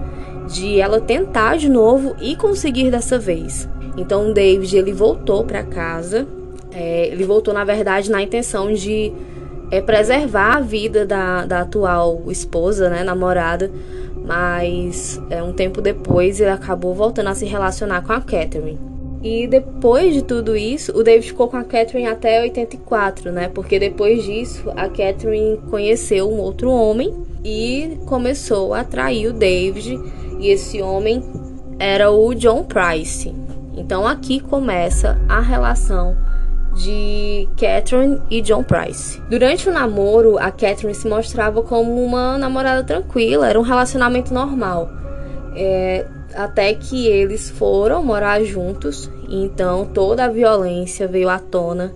de 0.48 0.80
ela 0.80 1.00
tentar 1.00 1.56
de 1.56 1.68
novo 1.68 2.14
e 2.20 2.37
conseguir 2.37 2.90
dessa 2.90 3.18
vez. 3.18 3.68
Então 3.96 4.30
o 4.30 4.34
David 4.34 4.76
ele 4.76 4.92
voltou 4.92 5.44
para 5.44 5.62
casa. 5.62 6.26
É, 6.72 7.06
ele 7.06 7.24
voltou 7.24 7.54
na 7.54 7.64
verdade 7.64 8.10
na 8.10 8.20
intenção 8.20 8.72
de 8.72 9.12
é, 9.74 9.80
preservar 9.80 10.56
a 10.56 10.60
vida 10.60 11.04
da, 11.04 11.44
da 11.44 11.60
atual 11.62 12.22
esposa, 12.28 12.88
né, 12.88 13.02
namorada. 13.02 13.70
Mas 14.24 15.20
é, 15.28 15.42
um 15.42 15.52
tempo 15.52 15.82
depois 15.82 16.40
ele 16.40 16.50
acabou 16.50 16.94
voltando 16.94 17.28
a 17.28 17.34
se 17.34 17.44
relacionar 17.44 18.02
com 18.02 18.12
a 18.12 18.20
Catherine. 18.20 18.78
E 19.22 19.46
depois 19.46 20.14
de 20.14 20.22
tudo 20.22 20.56
isso, 20.56 20.92
o 20.96 21.02
David 21.02 21.28
ficou 21.28 21.48
com 21.48 21.56
a 21.56 21.64
Catherine 21.64 22.06
até 22.06 22.40
84, 22.42 23.32
né? 23.32 23.48
Porque 23.48 23.78
depois 23.78 24.22
disso, 24.22 24.70
a 24.76 24.88
Catherine 24.88 25.58
conheceu 25.70 26.30
um 26.30 26.38
outro 26.38 26.70
homem 26.70 27.14
e 27.42 27.98
começou 28.06 28.74
a 28.74 28.80
atrair 28.80 29.28
o 29.28 29.32
David 29.32 29.98
e 30.38 30.48
esse 30.48 30.80
homem 30.80 31.22
era 31.78 32.10
o 32.10 32.34
John 32.34 32.64
Price. 32.64 33.34
Então 33.76 34.06
aqui 34.06 34.40
começa 34.40 35.18
a 35.28 35.40
relação 35.40 36.16
de 36.74 37.48
Catherine 37.56 38.20
e 38.30 38.40
John 38.40 38.62
Price. 38.62 39.20
Durante 39.30 39.68
o 39.68 39.72
namoro, 39.72 40.38
a 40.38 40.50
Catherine 40.50 40.94
se 40.94 41.08
mostrava 41.08 41.62
como 41.62 42.04
uma 42.04 42.37
namorada 42.37 42.82
tranquila, 42.82 43.48
era 43.48 43.58
um 43.58 43.62
relacionamento 43.62 44.34
normal. 44.34 44.90
É, 45.56 46.04
até 46.34 46.74
que 46.74 47.06
eles 47.06 47.48
foram 47.50 48.02
morar 48.02 48.42
juntos, 48.42 49.08
e 49.28 49.44
então 49.44 49.87
toda 49.87 50.24
a 50.24 50.28
violência 50.28 51.06
veio 51.06 51.28
à 51.28 51.38
tona 51.38 51.94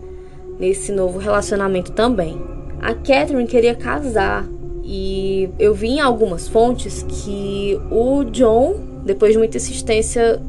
nesse 0.59 0.93
novo 0.93 1.19
relacionamento 1.19 1.93
também. 1.93 2.41
A 2.81 2.95
Catherine 2.95 3.47
queria 3.47 3.75
casar 3.75 4.45
e 4.85 5.51
eu 5.59 5.75
vi 5.75 5.88
em 5.88 6.01
algumas 6.01 6.49
fontes 6.49 7.03
que 7.03 7.79
o 7.91 8.25
John, 8.25 8.77
depois 9.05 9.33
de 9.33 9.38
muita 9.38 9.57
insistência, 9.57 10.41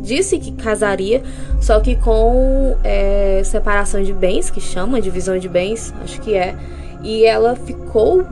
disse 0.00 0.38
que 0.38 0.52
casaria, 0.52 1.22
só 1.60 1.80
que 1.80 1.94
com 1.96 2.76
é, 2.82 3.42
separação 3.44 4.02
de 4.02 4.12
bens, 4.12 4.50
que 4.50 4.60
chama 4.60 5.00
divisão 5.00 5.38
de 5.38 5.48
bens, 5.48 5.92
acho 6.02 6.20
que 6.20 6.34
é. 6.34 6.56
E 7.02 7.24
ela 7.24 7.56
ficou 7.56 8.24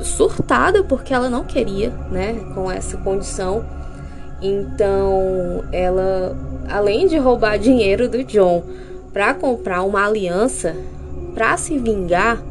surtada 0.00 0.82
porque 0.82 1.12
ela 1.12 1.30
não 1.30 1.44
queria, 1.44 1.90
né, 2.10 2.36
com 2.54 2.70
essa 2.70 2.96
condição. 2.98 3.64
Então, 4.40 5.64
ela, 5.72 6.36
além 6.68 7.06
de 7.06 7.16
roubar 7.16 7.58
dinheiro 7.58 8.08
do 8.08 8.22
John 8.24 8.62
para 9.12 9.32
comprar 9.32 9.82
uma 9.82 10.06
aliança 10.06 10.74
para 11.34 11.56
se 11.56 11.78
vingar, 11.78 12.42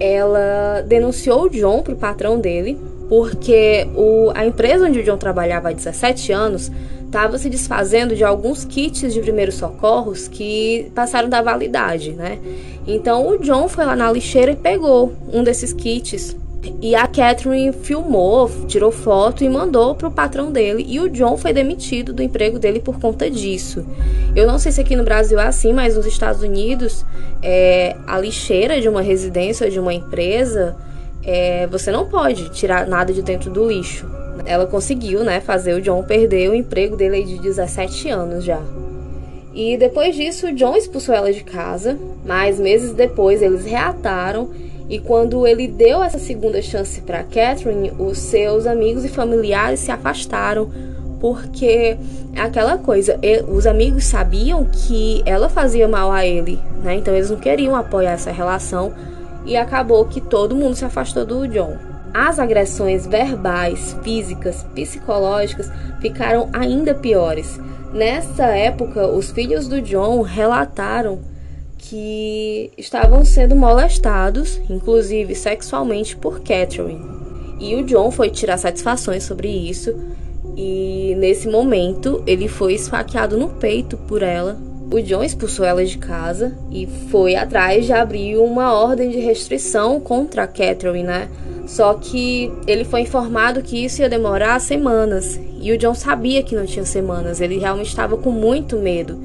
ela 0.00 0.82
denunciou 0.86 1.44
o 1.44 1.50
John 1.50 1.82
pro 1.82 1.96
patrão 1.96 2.40
dele, 2.40 2.78
porque 3.08 3.86
o, 3.94 4.30
a 4.34 4.44
empresa 4.44 4.86
onde 4.86 5.00
o 5.00 5.02
John 5.02 5.16
trabalhava 5.16 5.70
há 5.70 5.72
17 5.72 6.32
anos 6.32 6.70
estava 7.08 7.38
se 7.38 7.48
desfazendo 7.48 8.14
de 8.14 8.22
alguns 8.22 8.64
kits 8.64 9.12
de 9.12 9.20
primeiros 9.20 9.56
socorros 9.56 10.28
que 10.28 10.92
passaram 10.94 11.28
da 11.28 11.42
validade, 11.42 12.12
né? 12.12 12.38
Então 12.86 13.28
o 13.28 13.38
John 13.38 13.66
foi 13.66 13.84
lá 13.84 13.96
na 13.96 14.12
lixeira 14.12 14.52
e 14.52 14.56
pegou 14.56 15.12
um 15.32 15.42
desses 15.42 15.72
kits 15.72 16.36
e 16.82 16.94
a 16.94 17.06
Catherine 17.06 17.72
filmou, 17.72 18.50
tirou 18.66 18.90
foto 18.90 19.42
e 19.42 19.48
mandou 19.48 19.94
pro 19.94 20.10
patrão 20.10 20.52
dele. 20.52 20.84
E 20.86 21.00
o 21.00 21.08
John 21.08 21.36
foi 21.36 21.52
demitido 21.52 22.12
do 22.12 22.22
emprego 22.22 22.58
dele 22.58 22.80
por 22.80 22.98
conta 23.00 23.30
disso. 23.30 23.86
Eu 24.34 24.46
não 24.46 24.58
sei 24.58 24.72
se 24.72 24.80
aqui 24.80 24.94
no 24.94 25.04
Brasil 25.04 25.38
é 25.38 25.46
assim, 25.46 25.72
mas 25.72 25.96
nos 25.96 26.06
Estados 26.06 26.42
Unidos, 26.42 27.04
é, 27.42 27.96
a 28.06 28.18
lixeira 28.18 28.80
de 28.80 28.88
uma 28.88 29.00
residência 29.00 29.66
ou 29.66 29.72
de 29.72 29.80
uma 29.80 29.94
empresa, 29.94 30.76
é, 31.22 31.66
você 31.68 31.90
não 31.90 32.06
pode 32.06 32.50
tirar 32.50 32.86
nada 32.86 33.12
de 33.12 33.22
dentro 33.22 33.50
do 33.50 33.66
lixo. 33.66 34.06
Ela 34.48 34.66
conseguiu, 34.66 35.22
né, 35.22 35.40
fazer 35.40 35.74
o 35.74 35.80
John 35.80 36.02
perder 36.02 36.50
o 36.50 36.54
emprego 36.54 36.96
dele 36.96 37.22
de 37.22 37.38
17 37.38 38.08
anos 38.08 38.44
já. 38.44 38.60
E 39.54 39.76
depois 39.76 40.16
disso, 40.16 40.46
o 40.46 40.54
John 40.54 40.76
expulsou 40.76 41.14
ela 41.14 41.32
de 41.32 41.44
casa, 41.44 41.98
mas 42.24 42.58
meses 42.58 42.92
depois 42.92 43.42
eles 43.42 43.64
reataram 43.64 44.50
e 44.88 44.98
quando 44.98 45.46
ele 45.46 45.68
deu 45.68 46.02
essa 46.02 46.18
segunda 46.18 46.62
chance 46.62 47.00
para 47.02 47.22
Catherine, 47.22 47.92
os 47.98 48.18
seus 48.18 48.66
amigos 48.66 49.04
e 49.04 49.08
familiares 49.08 49.80
se 49.80 49.90
afastaram 49.90 50.70
porque 51.20 51.98
é 52.34 52.40
aquela 52.40 52.78
coisa, 52.78 53.18
os 53.48 53.66
amigos 53.66 54.04
sabiam 54.04 54.64
que 54.64 55.22
ela 55.26 55.48
fazia 55.48 55.88
mal 55.88 56.12
a 56.12 56.24
ele, 56.24 56.58
né? 56.82 56.94
Então 56.94 57.12
eles 57.14 57.28
não 57.28 57.36
queriam 57.36 57.74
apoiar 57.74 58.12
essa 58.12 58.30
relação 58.30 58.92
e 59.44 59.56
acabou 59.56 60.04
que 60.04 60.20
todo 60.20 60.54
mundo 60.54 60.76
se 60.76 60.84
afastou 60.84 61.26
do 61.26 61.46
John. 61.48 61.87
As 62.12 62.38
agressões 62.38 63.06
verbais, 63.06 63.96
físicas, 64.02 64.64
psicológicas 64.74 65.70
ficaram 66.00 66.48
ainda 66.52 66.94
piores. 66.94 67.60
Nessa 67.92 68.46
época, 68.46 69.06
os 69.06 69.30
filhos 69.30 69.66
do 69.66 69.80
John 69.80 70.22
relataram 70.22 71.20
que 71.78 72.70
estavam 72.76 73.24
sendo 73.24 73.56
molestados, 73.56 74.60
inclusive 74.68 75.34
sexualmente, 75.34 76.16
por 76.16 76.40
Catherine. 76.40 77.00
E 77.60 77.74
o 77.76 77.84
John 77.84 78.10
foi 78.10 78.30
tirar 78.30 78.58
satisfações 78.58 79.24
sobre 79.24 79.48
isso. 79.48 79.94
E 80.56 81.14
nesse 81.18 81.48
momento 81.48 82.22
ele 82.26 82.48
foi 82.48 82.74
esfaqueado 82.74 83.38
no 83.38 83.48
peito 83.48 83.96
por 83.96 84.22
ela. 84.22 84.58
O 84.90 85.02
John 85.02 85.22
expulsou 85.22 85.66
ela 85.66 85.84
de 85.84 85.98
casa 85.98 86.56
e 86.70 86.86
foi 87.10 87.36
atrás 87.36 87.84
de 87.84 87.92
abrir 87.92 88.38
uma 88.38 88.72
ordem 88.72 89.10
de 89.10 89.18
restrição 89.18 90.00
contra 90.00 90.44
a 90.44 90.46
Catherine, 90.46 91.02
né? 91.02 91.28
Só 91.66 91.92
que 91.92 92.50
ele 92.66 92.84
foi 92.84 93.02
informado 93.02 93.60
que 93.60 93.84
isso 93.84 94.00
ia 94.00 94.08
demorar 94.08 94.58
semanas. 94.60 95.38
E 95.60 95.70
o 95.70 95.76
John 95.76 95.94
sabia 95.94 96.42
que 96.42 96.56
não 96.56 96.64
tinha 96.64 96.86
semanas. 96.86 97.42
Ele 97.42 97.58
realmente 97.58 97.88
estava 97.88 98.16
com 98.16 98.30
muito 98.30 98.76
medo. 98.78 99.18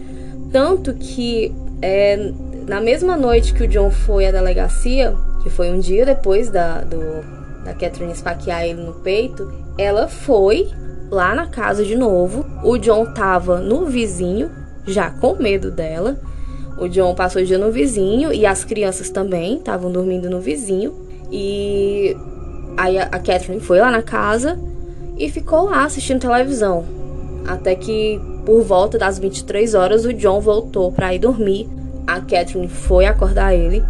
Tanto 0.52 0.93
que 0.93 1.56
é, 1.82 2.32
na 2.67 2.82
mesma 2.82 3.15
noite 3.15 3.54
que 3.54 3.63
o 3.63 3.67
John 3.67 3.89
foi 3.89 4.26
à 4.26 4.32
delegacia, 4.32 5.15
que 5.41 5.49
foi 5.49 5.71
um 5.71 5.80
dia 5.80 6.06
depois 6.06 6.49
da, 6.49 6.82
do, 6.82 6.99
da 7.63 7.73
Catherine 7.73 8.12
esfaquear 8.12 8.65
ele 8.65 8.82
no 8.82 8.93
peito, 8.93 9.49
ela 9.78 10.10
foi 10.10 10.69
lá 11.10 11.34
na 11.34 11.47
casa 11.47 11.86
de 11.86 11.95
novo. 11.95 12.45
O 12.63 12.78
John 12.78 13.06
tava 13.13 13.60
no 13.60 13.86
vizinho, 13.86 14.52
já 14.85 15.09
com 15.09 15.35
medo 15.35 15.71
dela. 15.71 16.19
O 16.77 16.87
John 16.87 17.13
passou 17.13 17.41
o 17.41 17.45
dia 17.45 17.57
no 17.57 17.71
vizinho 17.71 18.33
e 18.33 18.45
as 18.45 18.63
crianças 18.63 19.09
também 19.09 19.57
estavam 19.57 19.91
dormindo 19.91 20.29
no 20.29 20.39
vizinho. 20.39 20.93
E 21.31 22.15
aí 22.75 22.97
a 22.97 23.07
Catherine 23.07 23.61
foi 23.61 23.79
lá 23.79 23.91
na 23.91 24.01
casa 24.01 24.59
e 25.17 25.29
ficou 25.29 25.65
lá 25.65 25.85
assistindo 25.85 26.21
televisão. 26.21 26.83
Até 27.47 27.75
que 27.75 28.19
por 28.45 28.61
volta 28.63 28.97
das 28.97 29.19
23 29.19 29.73
horas 29.73 30.05
o 30.05 30.13
John 30.13 30.41
voltou 30.41 30.91
para 30.91 31.13
ir 31.13 31.19
dormir 31.19 31.69
a 32.05 32.19
Catherine 32.19 32.67
foi 32.67 33.05
acordar 33.05 33.55
ele 33.55 33.83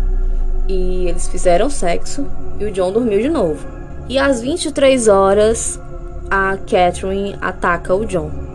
e 0.68 1.08
eles 1.08 1.28
fizeram 1.28 1.70
sexo 1.70 2.26
e 2.60 2.66
o 2.66 2.72
John 2.72 2.92
dormiu 2.92 3.20
de 3.20 3.30
novo. 3.30 3.66
E 4.08 4.18
às 4.18 4.42
23 4.42 5.08
horas, 5.08 5.80
a 6.30 6.58
Catherine 6.58 7.36
ataca 7.42 7.96
o 7.96 8.06
John. 8.06 8.53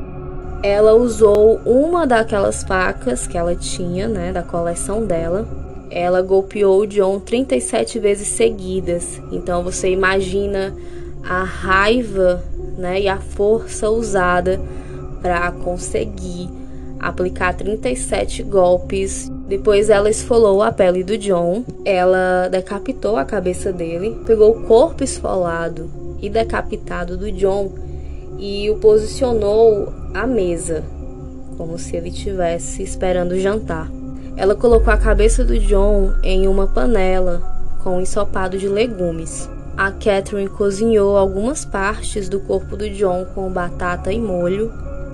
Ela 0.62 0.94
usou 0.94 1.60
uma 1.64 2.06
daquelas 2.06 2.62
facas 2.62 3.26
que 3.26 3.38
ela 3.38 3.54
tinha, 3.54 4.08
né, 4.08 4.32
da 4.32 4.42
coleção 4.42 5.04
dela. 5.04 5.46
Ela 5.90 6.20
golpeou 6.20 6.80
o 6.80 6.86
John 6.86 7.20
37 7.20 7.98
vezes 7.98 8.28
seguidas. 8.28 9.20
Então 9.32 9.62
você 9.62 9.90
imagina 9.90 10.74
a 11.22 11.42
raiva, 11.44 12.42
né, 12.76 13.00
e 13.00 13.08
a 13.08 13.18
força 13.18 13.90
usada 13.90 14.60
para 15.22 15.50
conseguir 15.52 16.48
aplicar 17.00 17.54
37 17.54 18.42
golpes 18.42 19.30
depois 19.48 19.88
ela 19.88 20.10
esfolou 20.10 20.62
a 20.62 20.70
pele 20.70 21.02
do 21.02 21.16
John, 21.16 21.64
ela 21.82 22.48
decapitou 22.48 23.16
a 23.16 23.24
cabeça 23.24 23.72
dele, 23.72 24.20
pegou 24.26 24.50
o 24.50 24.64
corpo 24.64 25.02
esfolado 25.02 25.90
e 26.20 26.28
decapitado 26.28 27.16
do 27.16 27.32
John 27.32 27.72
e 28.38 28.70
o 28.70 28.76
posicionou 28.76 29.92
à 30.14 30.26
mesa, 30.26 30.84
como 31.56 31.78
se 31.78 31.96
ele 31.96 32.08
estivesse 32.08 32.82
esperando 32.82 33.38
jantar. 33.38 33.90
Ela 34.36 34.54
colocou 34.54 34.92
a 34.92 34.96
cabeça 34.96 35.44
do 35.44 35.58
John 35.58 36.12
em 36.22 36.46
uma 36.46 36.66
panela 36.66 37.42
com 37.82 37.96
um 37.96 38.00
ensopado 38.00 38.56
de 38.56 38.68
legumes. 38.68 39.50
A 39.76 39.90
Catherine 39.90 40.48
cozinhou 40.48 41.16
algumas 41.16 41.64
partes 41.64 42.28
do 42.28 42.40
corpo 42.40 42.76
do 42.76 42.88
John 42.90 43.26
com 43.34 43.50
batata 43.50 44.12
e 44.12 44.18
molho 44.20 44.72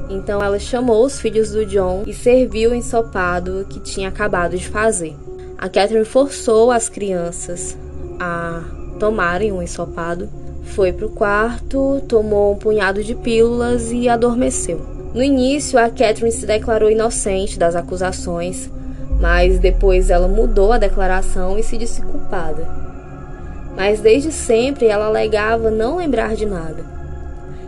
então 0.08 0.42
ela 0.42 0.58
chamou 0.58 1.04
os 1.04 1.20
filhos 1.20 1.50
do 1.50 1.64
John 1.64 2.04
e 2.06 2.12
serviu 2.12 2.70
o 2.70 2.74
ensopado 2.74 3.66
que 3.68 3.80
tinha 3.80 4.08
acabado 4.08 4.56
de 4.56 4.68
fazer. 4.68 5.16
A 5.56 5.68
Catherine 5.68 6.04
forçou 6.04 6.70
as 6.70 6.88
crianças 6.88 7.76
a 8.20 8.62
tomarem 8.98 9.50
o 9.50 9.56
um 9.56 9.62
ensopado, 9.62 10.28
foi 10.64 10.92
para 10.92 11.06
o 11.06 11.10
quarto, 11.10 12.02
tomou 12.08 12.52
um 12.52 12.56
punhado 12.56 13.04
de 13.04 13.14
pílulas 13.14 13.92
e 13.92 14.08
adormeceu. 14.08 14.80
No 15.14 15.22
início, 15.22 15.78
a 15.78 15.88
Catherine 15.88 16.32
se 16.32 16.44
declarou 16.44 16.90
inocente 16.90 17.58
das 17.58 17.76
acusações, 17.76 18.68
mas 19.20 19.58
depois 19.58 20.10
ela 20.10 20.26
mudou 20.26 20.72
a 20.72 20.78
declaração 20.78 21.56
e 21.56 21.62
se 21.62 21.78
disse 21.78 22.02
culpada. 22.02 22.66
Mas 23.76 24.00
desde 24.00 24.32
sempre 24.32 24.86
ela 24.86 25.06
alegava 25.06 25.70
não 25.70 25.98
lembrar 25.98 26.34
de 26.34 26.46
nada. 26.46 26.84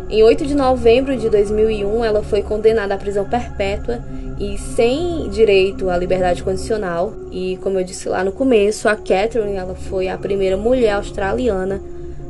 Em 0.09 0.23
8 0.23 0.47
de 0.47 0.55
novembro 0.55 1.17
de 1.17 1.29
2001, 1.29 2.05
ela 2.05 2.23
foi 2.23 2.43
condenada 2.43 2.95
à 2.95 2.99
prisão 2.99 3.25
perpétua 3.25 4.01
e 4.39 4.57
sem 4.57 5.29
direito 5.31 5.91
à 5.91 5.97
liberdade 5.97 6.43
condicional. 6.43 7.13
E 7.31 7.59
como 7.63 7.79
eu 7.79 7.85
disse 7.85 8.09
lá 8.09 8.23
no 8.23 8.33
começo, 8.33 8.89
a 8.89 8.95
Catherine 8.95 9.57
ela 9.57 9.75
foi 9.75 10.09
a 10.09 10.17
primeira 10.17 10.57
mulher 10.57 10.93
australiana 10.93 11.81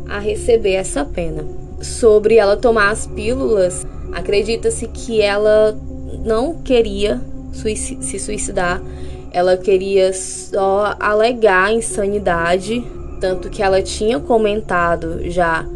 a 0.08 0.18
receber 0.18 0.74
essa 0.74 1.04
pena. 1.04 1.44
Sobre 1.80 2.36
ela 2.36 2.56
tomar 2.56 2.90
as 2.90 3.06
pílulas, 3.06 3.86
acredita-se 4.12 4.86
que 4.88 5.20
ela 5.20 5.76
não 6.24 6.54
queria 6.54 7.20
se 7.52 8.18
suicidar, 8.18 8.82
ela 9.32 9.56
queria 9.56 10.12
só 10.12 10.96
alegar 10.98 11.72
insanidade, 11.72 12.84
tanto 13.20 13.50
que 13.50 13.62
ela 13.62 13.82
tinha 13.82 14.20
comentado 14.20 15.30
já 15.30 15.66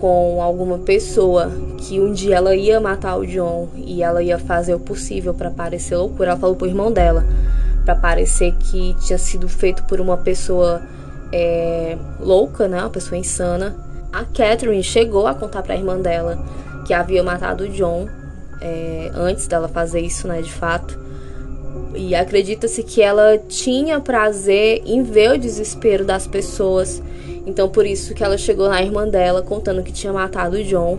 com 0.00 0.40
alguma 0.40 0.78
pessoa 0.78 1.52
que 1.76 2.00
um 2.00 2.12
dia 2.12 2.36
ela 2.36 2.54
ia 2.54 2.80
matar 2.80 3.16
o 3.16 3.26
John 3.26 3.68
e 3.76 4.02
ela 4.02 4.22
ia 4.22 4.38
fazer 4.38 4.74
o 4.74 4.80
possível 4.80 5.34
para 5.34 5.50
parecer 5.50 5.96
loucura. 5.96 6.30
Ela 6.30 6.40
falou 6.40 6.56
pro 6.56 6.66
irmão 6.66 6.90
dela 6.90 7.24
para 7.84 7.94
parecer 7.94 8.54
que 8.58 8.94
tinha 9.06 9.18
sido 9.18 9.48
feito 9.48 9.84
por 9.84 10.00
uma 10.00 10.16
pessoa 10.16 10.82
é, 11.32 11.96
louca, 12.18 12.68
né, 12.68 12.80
uma 12.80 12.90
pessoa 12.90 13.18
insana. 13.18 13.76
A 14.12 14.24
Catherine 14.24 14.82
chegou 14.82 15.26
a 15.26 15.34
contar 15.34 15.62
para 15.62 15.74
a 15.74 15.76
irmã 15.76 15.98
dela 15.98 16.38
que 16.86 16.92
havia 16.92 17.22
matado 17.22 17.64
o 17.64 17.68
John 17.68 18.08
é, 18.60 19.10
antes 19.14 19.46
dela 19.46 19.68
fazer 19.68 20.00
isso, 20.00 20.26
né, 20.26 20.42
de 20.42 20.52
fato. 20.52 20.98
E 21.94 22.14
acredita-se 22.14 22.82
que 22.82 23.02
ela 23.02 23.38
tinha 23.38 24.00
prazer 24.00 24.82
em 24.84 25.02
ver 25.02 25.32
o 25.32 25.38
desespero 25.38 26.04
das 26.04 26.26
pessoas 26.26 27.02
então 27.46 27.68
por 27.68 27.86
isso 27.86 28.14
que 28.14 28.22
ela 28.22 28.36
chegou 28.36 28.68
na 28.68 28.82
irmã 28.82 29.08
dela 29.08 29.42
contando 29.42 29.82
que 29.82 29.92
tinha 29.92 30.12
matado 30.12 30.56
o 30.56 30.64
John 30.64 30.98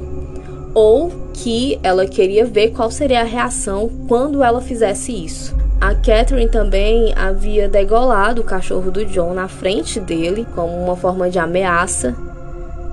ou 0.73 1.11
que 1.33 1.79
ela 1.83 2.05
queria 2.05 2.45
ver 2.45 2.71
qual 2.71 2.89
seria 2.89 3.21
a 3.21 3.25
reação 3.25 3.89
quando 4.07 4.43
ela 4.43 4.61
fizesse 4.61 5.11
isso. 5.11 5.55
A 5.81 5.95
Catherine 5.95 6.47
também 6.47 7.11
havia 7.15 7.67
degolado 7.67 8.41
o 8.41 8.45
cachorro 8.45 8.91
do 8.91 9.03
John 9.03 9.33
na 9.33 9.47
frente 9.47 9.99
dele 9.99 10.45
como 10.53 10.71
uma 10.77 10.95
forma 10.95 11.27
de 11.27 11.39
ameaça, 11.39 12.15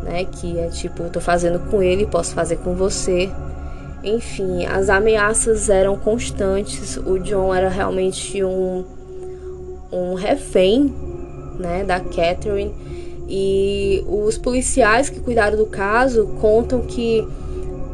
né, 0.03 0.25
que 0.25 0.59
é 0.59 0.69
tipo, 0.69 1.05
tô 1.11 1.21
fazendo 1.21 1.59
com 1.71 1.83
ele, 1.83 2.07
posso 2.07 2.35
fazer 2.35 2.57
com 2.57 2.75
você. 2.75 3.31
Enfim, 4.03 4.65
as 4.65 4.89
ameaças 4.89 5.69
eram 5.69 5.99
constantes. 5.99 6.97
O 6.97 7.19
John 7.19 7.55
era 7.55 7.69
realmente 7.69 8.43
um 8.43 8.85
um 9.91 10.15
refém, 10.15 10.93
né, 11.59 11.85
da 11.85 12.01
Catherine 12.01 12.73
e 13.29 14.03
os 14.07 14.39
policiais 14.39 15.11
que 15.11 15.21
cuidaram 15.21 15.57
do 15.57 15.67
caso 15.67 16.27
contam 16.41 16.81
que 16.83 17.27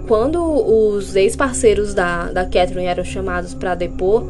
quando 0.07 0.41
os 0.41 1.17
ex-parceiros 1.17 1.95
da, 1.95 2.31
da 2.31 2.45
Catherine 2.45 2.87
eram 2.87 3.05
chamados 3.05 3.55
para 3.55 3.75
depor, 3.75 4.25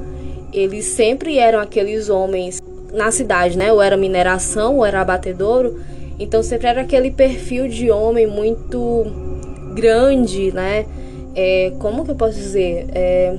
eles 0.55 0.87
sempre 0.87 1.38
eram 1.38 1.59
aqueles 1.61 2.09
homens 2.09 2.62
na 2.93 3.11
cidade, 3.11 3.59
né? 3.59 3.73
Ou 3.73 3.83
era 3.83 3.97
mineração, 3.97 4.77
ou 4.77 4.87
era 4.87 5.01
abatedouro. 5.01 5.81
Então 6.19 6.43
sempre 6.43 6.69
era 6.69 6.83
aquele 6.83 7.11
perfil 7.11 7.69
de 7.69 7.90
homem 7.90 8.27
muito 8.27 9.05
grande, 9.75 10.53
né? 10.53 10.87
É, 11.35 11.73
como 11.81 12.05
que 12.05 12.12
eu 12.12 12.14
posso 12.14 12.35
dizer? 12.35 12.87
É, 12.95 13.37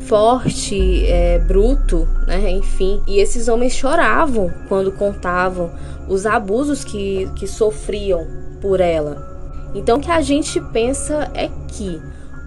forte, 0.00 1.06
é, 1.06 1.38
bruto, 1.38 2.06
né? 2.26 2.50
Enfim. 2.50 3.00
E 3.06 3.20
esses 3.20 3.46
homens 3.46 3.72
choravam 3.72 4.52
quando 4.68 4.90
contavam 4.90 5.70
os 6.08 6.26
abusos 6.26 6.84
que, 6.84 7.30
que 7.36 7.46
sofriam 7.46 8.26
por 8.60 8.80
ela. 8.80 9.34
Então 9.74 9.98
o 9.98 10.00
que 10.00 10.10
a 10.10 10.20
gente 10.20 10.60
pensa 10.72 11.30
é 11.34 11.48
que 11.68 12.00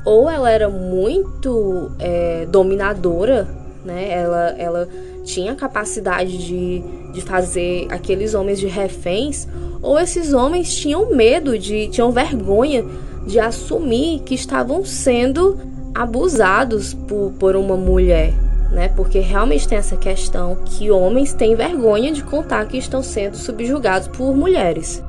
ou 0.06 0.30
ela 0.30 0.50
era 0.50 0.70
muito 0.70 1.92
é, 2.00 2.46
dominadora, 2.50 3.48
né? 3.84 4.12
Ela, 4.12 4.56
ela 4.58 4.90
tinha 5.24 5.56
capacidade 5.56 6.38
de, 6.38 6.84
de 7.14 7.22
fazer 7.22 7.88
aqueles 7.90 8.34
homens 8.34 8.60
de 8.60 8.68
reféns, 8.68 9.48
ou 9.82 10.00
esses 10.00 10.34
homens 10.34 10.76
tinham 10.76 11.16
medo 11.16 11.58
de, 11.58 11.88
tinham 11.90 12.12
vergonha 12.12 12.86
de 13.26 13.40
assumir 13.40 14.22
que 14.22 14.34
estavam 14.34 14.84
sendo 14.84 15.58
abusados 15.94 16.94
por, 16.94 17.34
por 17.40 17.56
uma 17.56 17.76
mulher, 17.76 18.34
né? 18.72 18.90
Porque 18.96 19.20
realmente 19.20 19.68
tem 19.68 19.78
essa 19.78 19.98
questão 19.98 20.58
que 20.66 20.92
homens 20.92 21.34
têm 21.34 21.56
vergonha 21.56 22.12
de 22.12 22.24
contar 22.24 22.66
que 22.66 22.78
estão 22.78 23.02
sendo 23.02 23.36
subjugados 23.36 24.08
por 24.08 24.36
mulheres. 24.36 25.04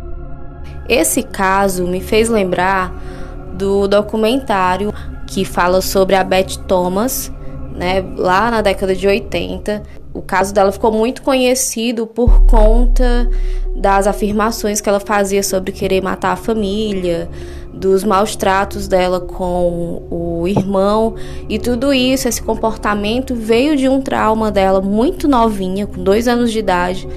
Esse 0.88 1.22
caso 1.22 1.86
me 1.86 2.00
fez 2.00 2.28
lembrar 2.28 2.92
do 3.54 3.86
documentário 3.86 4.92
que 5.26 5.44
fala 5.44 5.80
sobre 5.80 6.16
a 6.16 6.24
Beth 6.24 6.56
Thomas, 6.66 7.30
né, 7.80 8.04
lá 8.14 8.50
na 8.50 8.60
década 8.60 8.94
de 8.94 9.08
80. 9.08 9.82
O 10.12 10.20
caso 10.20 10.52
dela 10.52 10.70
ficou 10.70 10.92
muito 10.92 11.22
conhecido 11.22 12.06
por 12.06 12.42
conta 12.42 13.26
das 13.74 14.06
afirmações 14.06 14.82
que 14.82 14.88
ela 14.88 15.00
fazia 15.00 15.42
sobre 15.42 15.72
querer 15.72 16.02
matar 16.02 16.32
a 16.32 16.36
família, 16.36 17.26
dos 17.72 18.04
maus 18.04 18.36
tratos 18.36 18.86
dela 18.86 19.18
com 19.18 20.02
o 20.10 20.46
irmão 20.46 21.14
e 21.48 21.58
tudo 21.58 21.94
isso, 21.94 22.28
esse 22.28 22.42
comportamento 22.42 23.34
veio 23.34 23.74
de 23.74 23.88
um 23.88 24.02
trauma 24.02 24.50
dela 24.50 24.82
muito 24.82 25.26
novinha, 25.26 25.86
com 25.86 26.04
dois 26.04 26.28
anos 26.28 26.52
de 26.52 26.58
idade, 26.58 27.08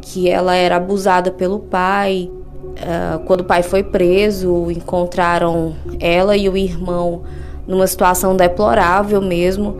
que 0.00 0.30
ela 0.30 0.54
era 0.54 0.76
abusada 0.76 1.30
pelo 1.30 1.58
pai. 1.58 2.30
Uh, 2.32 3.18
quando 3.26 3.40
o 3.40 3.44
pai 3.44 3.62
foi 3.62 3.82
preso, 3.82 4.70
encontraram 4.70 5.74
ela 6.00 6.36
e 6.36 6.48
o 6.48 6.56
irmão 6.56 7.22
numa 7.66 7.86
situação 7.86 8.34
deplorável 8.34 9.20
mesmo. 9.20 9.76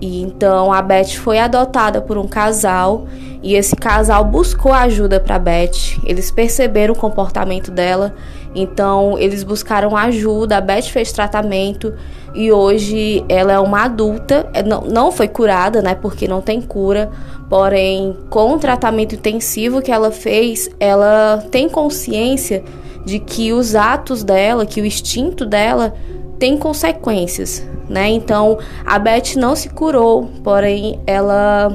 E 0.00 0.22
então 0.22 0.72
a 0.72 0.80
Beth 0.80 1.16
foi 1.16 1.38
adotada 1.38 2.00
por 2.00 2.16
um 2.16 2.26
casal 2.26 3.06
e 3.42 3.54
esse 3.54 3.76
casal 3.76 4.24
buscou 4.24 4.72
ajuda 4.72 5.20
para 5.20 5.38
Beth. 5.38 5.98
Eles 6.04 6.30
perceberam 6.30 6.94
o 6.94 6.96
comportamento 6.96 7.70
dela, 7.70 8.14
então 8.54 9.18
eles 9.18 9.42
buscaram 9.42 9.96
ajuda. 9.96 10.56
A 10.56 10.60
Beth 10.60 10.82
fez 10.82 11.12
tratamento 11.12 11.94
e 12.34 12.50
hoje 12.50 13.24
ela 13.28 13.52
é 13.52 13.58
uma 13.58 13.84
adulta. 13.84 14.48
É, 14.54 14.62
não, 14.62 14.82
não 14.82 15.12
foi 15.12 15.28
curada, 15.28 15.82
né? 15.82 15.94
Porque 15.94 16.26
não 16.26 16.40
tem 16.40 16.60
cura. 16.60 17.10
Porém, 17.48 18.16
com 18.30 18.54
o 18.54 18.58
tratamento 18.58 19.14
intensivo 19.14 19.82
que 19.82 19.90
ela 19.90 20.10
fez, 20.10 20.70
ela 20.78 21.44
tem 21.50 21.68
consciência 21.68 22.62
de 23.04 23.18
que 23.18 23.52
os 23.52 23.74
atos 23.74 24.22
dela, 24.22 24.64
que 24.64 24.80
o 24.80 24.86
instinto 24.86 25.44
dela 25.44 25.94
tem 26.40 26.56
consequências, 26.56 27.62
né? 27.88 28.08
Então, 28.08 28.58
a 28.84 28.98
Beth 28.98 29.36
não 29.36 29.54
se 29.54 29.68
curou, 29.68 30.28
porém 30.42 30.98
ela 31.06 31.70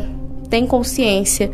tem 0.50 0.66
consciência 0.66 1.52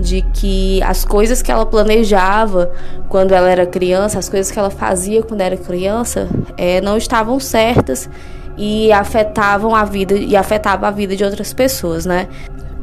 de 0.00 0.22
que 0.32 0.82
as 0.82 1.04
coisas 1.04 1.42
que 1.42 1.52
ela 1.52 1.66
planejava 1.66 2.72
quando 3.08 3.32
ela 3.32 3.48
era 3.48 3.66
criança, 3.66 4.18
as 4.18 4.28
coisas 4.30 4.50
que 4.50 4.58
ela 4.58 4.70
fazia 4.70 5.22
quando 5.22 5.42
era 5.42 5.56
criança, 5.58 6.26
é, 6.56 6.80
não 6.80 6.96
estavam 6.96 7.38
certas 7.38 8.08
e 8.56 8.90
afetavam 8.90 9.74
a 9.74 9.84
vida 9.84 10.14
e 10.14 10.34
afetava 10.34 10.88
a 10.88 10.90
vida 10.90 11.14
de 11.14 11.22
outras 11.22 11.52
pessoas, 11.52 12.06
né? 12.06 12.28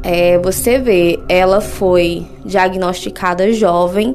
É, 0.04 0.38
você 0.38 0.78
vê, 0.78 1.18
ela 1.28 1.60
foi 1.60 2.26
diagnosticada 2.44 3.52
jovem, 3.52 4.14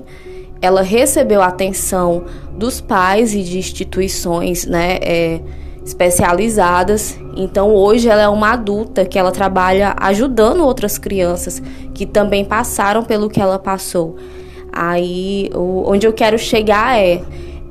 ela 0.62 0.82
recebeu 0.82 1.42
atenção 1.42 2.24
dos 2.58 2.82
pais 2.82 3.34
e 3.34 3.44
de 3.44 3.58
instituições 3.58 4.66
né, 4.66 4.98
é, 5.02 5.40
especializadas. 5.86 7.18
Então 7.36 7.74
hoje 7.74 8.10
ela 8.10 8.22
é 8.22 8.28
uma 8.28 8.54
adulta 8.54 9.06
que 9.06 9.18
ela 9.18 9.32
trabalha 9.32 9.96
ajudando 9.98 10.66
outras 10.66 10.98
crianças 10.98 11.62
que 11.94 12.06
também 12.06 12.44
passaram 12.44 13.04
pelo 13.04 13.30
que 13.30 13.40
ela 13.40 13.60
passou. 13.60 14.16
Aí 14.74 15.50
o, 15.54 15.90
onde 15.90 16.06
eu 16.06 16.14
quero 16.14 16.38
chegar 16.38 17.00
é 17.00 17.22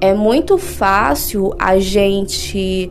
é 0.01 0.13
muito 0.13 0.59
fácil 0.59 1.55
a 1.59 1.79
gente 1.79 2.91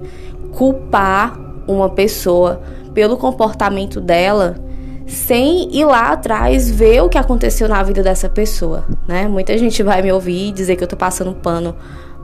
culpar 0.53 1.39
uma 1.67 1.89
pessoa 1.89 2.61
pelo 2.93 3.17
comportamento 3.17 4.01
dela 4.01 4.55
sem 5.07 5.75
ir 5.75 5.85
lá 5.85 6.11
atrás 6.11 6.69
ver 6.69 7.01
o 7.01 7.09
que 7.09 7.17
aconteceu 7.17 7.67
na 7.69 7.81
vida 7.83 8.01
dessa 8.01 8.27
pessoa, 8.27 8.85
né? 9.07 9.27
Muita 9.27 9.57
gente 9.57 9.83
vai 9.83 10.01
me 10.01 10.11
ouvir 10.11 10.51
dizer 10.51 10.75
que 10.75 10.83
eu 10.83 10.87
tô 10.87 10.95
passando 10.95 11.33
pano 11.33 11.75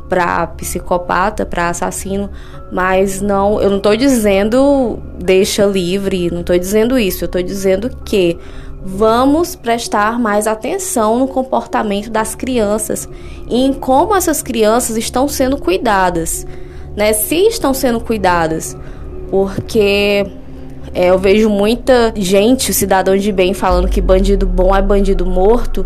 para 0.09 0.47
psicopata, 0.47 1.45
para 1.45 1.69
assassino, 1.69 2.29
mas 2.71 3.21
não, 3.21 3.61
eu 3.61 3.69
não 3.69 3.79
tô 3.79 3.95
dizendo 3.95 4.99
deixa 5.17 5.63
livre, 5.65 6.29
não 6.31 6.43
tô 6.43 6.57
dizendo 6.57 6.99
isso, 6.99 7.23
eu 7.23 7.29
tô 7.29 7.41
dizendo 7.41 7.89
que 8.03 8.37
vamos 8.83 9.55
prestar 9.55 10.19
mais 10.19 10.47
atenção 10.47 11.19
no 11.19 11.27
comportamento 11.27 12.09
das 12.09 12.33
crianças 12.33 13.07
e 13.47 13.63
em 13.63 13.71
como 13.71 14.15
essas 14.15 14.41
crianças 14.41 14.97
estão 14.97 15.27
sendo 15.27 15.57
cuidadas, 15.57 16.45
né? 16.95 17.13
Se 17.13 17.47
estão 17.47 17.73
sendo 17.73 17.99
cuidadas, 18.01 18.75
porque 19.29 20.25
é, 20.93 21.09
eu 21.09 21.17
vejo 21.17 21.49
muita 21.49 22.13
gente, 22.15 22.73
cidadão 22.73 23.15
de 23.15 23.31
bem, 23.31 23.53
falando 23.53 23.87
que 23.87 24.01
bandido 24.01 24.45
bom 24.45 24.75
é 24.75 24.81
bandido 24.81 25.25
morto, 25.25 25.85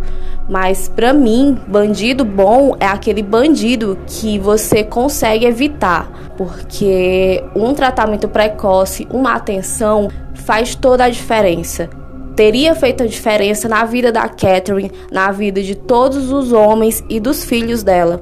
mas 0.49 0.88
para 0.88 1.13
mim, 1.13 1.58
bandido 1.67 2.25
bom 2.25 2.75
é 2.79 2.86
aquele 2.86 3.21
bandido 3.21 3.97
que 4.08 4.39
você 4.39 4.84
consegue 4.84 5.45
evitar, 5.45 6.34
porque 6.38 7.43
um 7.55 7.73
tratamento 7.73 8.27
precoce, 8.27 9.08
uma 9.12 9.34
atenção 9.34 10.10
faz 10.34 10.75
toda 10.75 11.03
a 11.03 11.10
diferença. 11.10 11.89
Teria 12.36 12.75
feito 12.75 13.03
a 13.03 13.08
diferença 13.08 13.69
na 13.69 13.86
vida 13.86 14.12
da 14.12 14.27
Catherine, 14.27 14.91
na 15.12 15.31
vida 15.31 15.62
de 15.62 15.75
todos 15.75 16.31
os 16.31 16.51
homens 16.51 17.03
e 17.10 17.19
dos 17.19 17.45
filhos 17.45 17.81
dela. 17.81 18.21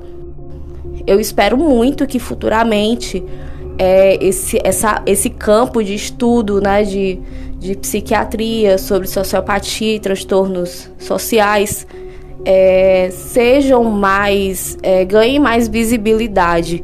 Eu 1.07 1.19
espero 1.19 1.57
muito 1.57 2.05
que 2.05 2.19
futuramente 2.19 3.23
é, 3.77 4.23
esse, 4.23 4.59
essa, 4.63 5.01
esse 5.05 5.29
campo 5.29 5.83
de 5.83 5.93
estudo 5.93 6.61
né, 6.61 6.83
de, 6.83 7.19
de 7.59 7.75
psiquiatria 7.75 8.77
sobre 8.77 9.07
sociopatia 9.07 9.95
e 9.95 9.99
transtornos 9.99 10.89
sociais 10.99 11.87
é, 12.45 13.09
sejam 13.11 13.83
mais, 13.85 14.77
é, 14.83 15.05
ganhem 15.05 15.39
mais 15.39 15.67
visibilidade, 15.67 16.83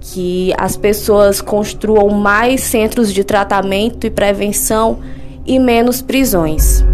que 0.00 0.52
as 0.56 0.76
pessoas 0.76 1.40
construam 1.40 2.10
mais 2.10 2.62
centros 2.62 3.12
de 3.12 3.24
tratamento 3.24 4.06
e 4.06 4.10
prevenção 4.10 4.98
e 5.46 5.58
menos 5.58 6.00
prisões. 6.00 6.84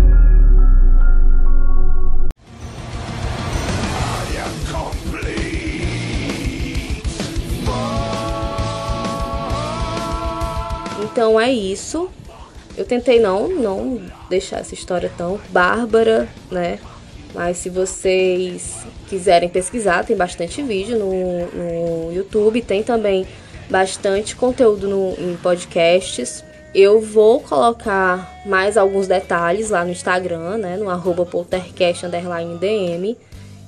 Então 11.14 11.40
é 11.40 11.48
isso. 11.48 12.10
Eu 12.76 12.84
tentei 12.84 13.20
não, 13.20 13.46
não 13.46 14.02
deixar 14.28 14.58
essa 14.58 14.74
história 14.74 15.08
tão 15.16 15.38
bárbara, 15.50 16.28
né? 16.50 16.80
Mas 17.32 17.58
se 17.58 17.70
vocês 17.70 18.84
quiserem 19.08 19.48
pesquisar, 19.48 20.04
tem 20.04 20.16
bastante 20.16 20.60
vídeo 20.60 20.98
no, 20.98 21.46
no 21.46 22.12
YouTube, 22.12 22.60
tem 22.62 22.82
também 22.82 23.28
bastante 23.70 24.34
conteúdo 24.34 24.88
no, 24.88 25.14
em 25.16 25.36
podcasts. 25.36 26.42
Eu 26.74 27.00
vou 27.00 27.38
colocar 27.38 28.42
mais 28.44 28.76
alguns 28.76 29.06
detalhes 29.06 29.70
lá 29.70 29.84
no 29.84 29.92
Instagram, 29.92 30.58
né? 30.58 30.76
No 30.76 30.90
arroba 30.90 31.24
poltercast_dm. 31.24 33.16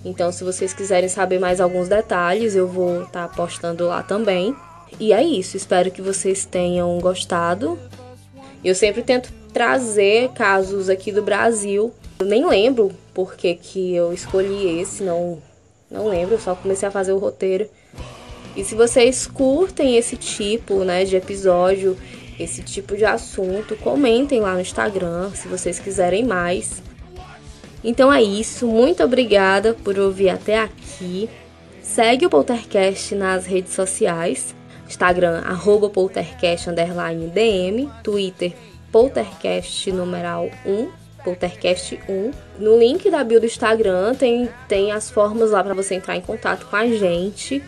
Então, 0.05 0.33
se 0.33 0.43
vocês 0.43 0.75
quiserem 0.75 1.09
saber 1.09 1.39
mais 1.39 1.61
alguns 1.61 1.87
detalhes, 1.87 2.57
eu 2.57 2.67
vou 2.67 3.03
estar 3.03 3.29
tá 3.29 3.37
postando 3.37 3.87
lá 3.87 4.03
também. 4.03 4.53
E 4.99 5.12
é 5.12 5.22
isso, 5.22 5.57
espero 5.57 5.90
que 5.90 6.01
vocês 6.01 6.44
tenham 6.44 6.99
gostado. 6.99 7.79
Eu 8.64 8.75
sempre 8.75 9.03
tento 9.03 9.33
trazer 9.53 10.31
casos 10.31 10.88
aqui 10.88 11.12
do 11.12 11.22
Brasil. 11.22 11.92
Eu 12.18 12.27
nem 12.27 12.46
lembro 12.46 12.90
porque 13.12 13.55
que 13.55 13.94
eu 13.94 14.12
escolhi 14.12 14.81
esse, 14.81 15.03
não, 15.03 15.42
não 15.90 16.09
lembro, 16.09 16.35
eu 16.35 16.40
só 16.40 16.55
comecei 16.55 16.88
a 16.88 16.90
fazer 16.90 17.12
o 17.12 17.18
roteiro. 17.18 17.68
E 18.57 18.64
se 18.64 18.75
vocês 18.75 19.27
curtem 19.27 19.96
esse 19.96 20.17
tipo 20.17 20.83
né, 20.83 21.04
de 21.04 21.15
episódio, 21.15 21.96
esse 22.40 22.63
tipo 22.63 22.96
de 22.96 23.04
assunto, 23.04 23.77
comentem 23.77 24.40
lá 24.40 24.54
no 24.54 24.61
Instagram 24.61 25.31
se 25.35 25.46
vocês 25.46 25.79
quiserem 25.79 26.25
mais. 26.25 26.83
Então 27.85 28.13
é 28.13 28.23
isso, 28.23 28.67
muito 28.67 29.02
obrigada 29.04 29.75
por 29.75 29.98
ouvir 29.98 30.31
até 30.31 30.58
aqui. 30.58 31.29
Segue 31.83 32.27
o 32.27 32.31
Poltercast 32.31 33.15
nas 33.15 33.46
redes 33.46 33.75
sociais. 33.75 34.54
Instagram, 34.87 35.43
arroba 35.45 35.89
poltercast, 35.89 36.71
underline 36.71 37.29
DM, 37.29 37.91
Twitter, 38.03 38.53
poltercast 38.93 39.91
numeral 39.93 40.49
1, 40.65 40.89
poltercast 41.25 42.01
1. 42.09 42.31
No 42.59 42.79
link 42.79 43.11
da 43.11 43.25
bio 43.25 43.41
do 43.41 43.47
Instagram 43.47 44.15
tem, 44.15 44.49
tem 44.69 44.93
as 44.93 45.11
formas 45.11 45.51
lá 45.51 45.63
para 45.63 45.75
você 45.75 45.97
entrar 45.97 46.17
em 46.17 46.21
contato 46.21 46.67
com 46.67 46.77
a 46.77 46.87
gente. 46.87 47.63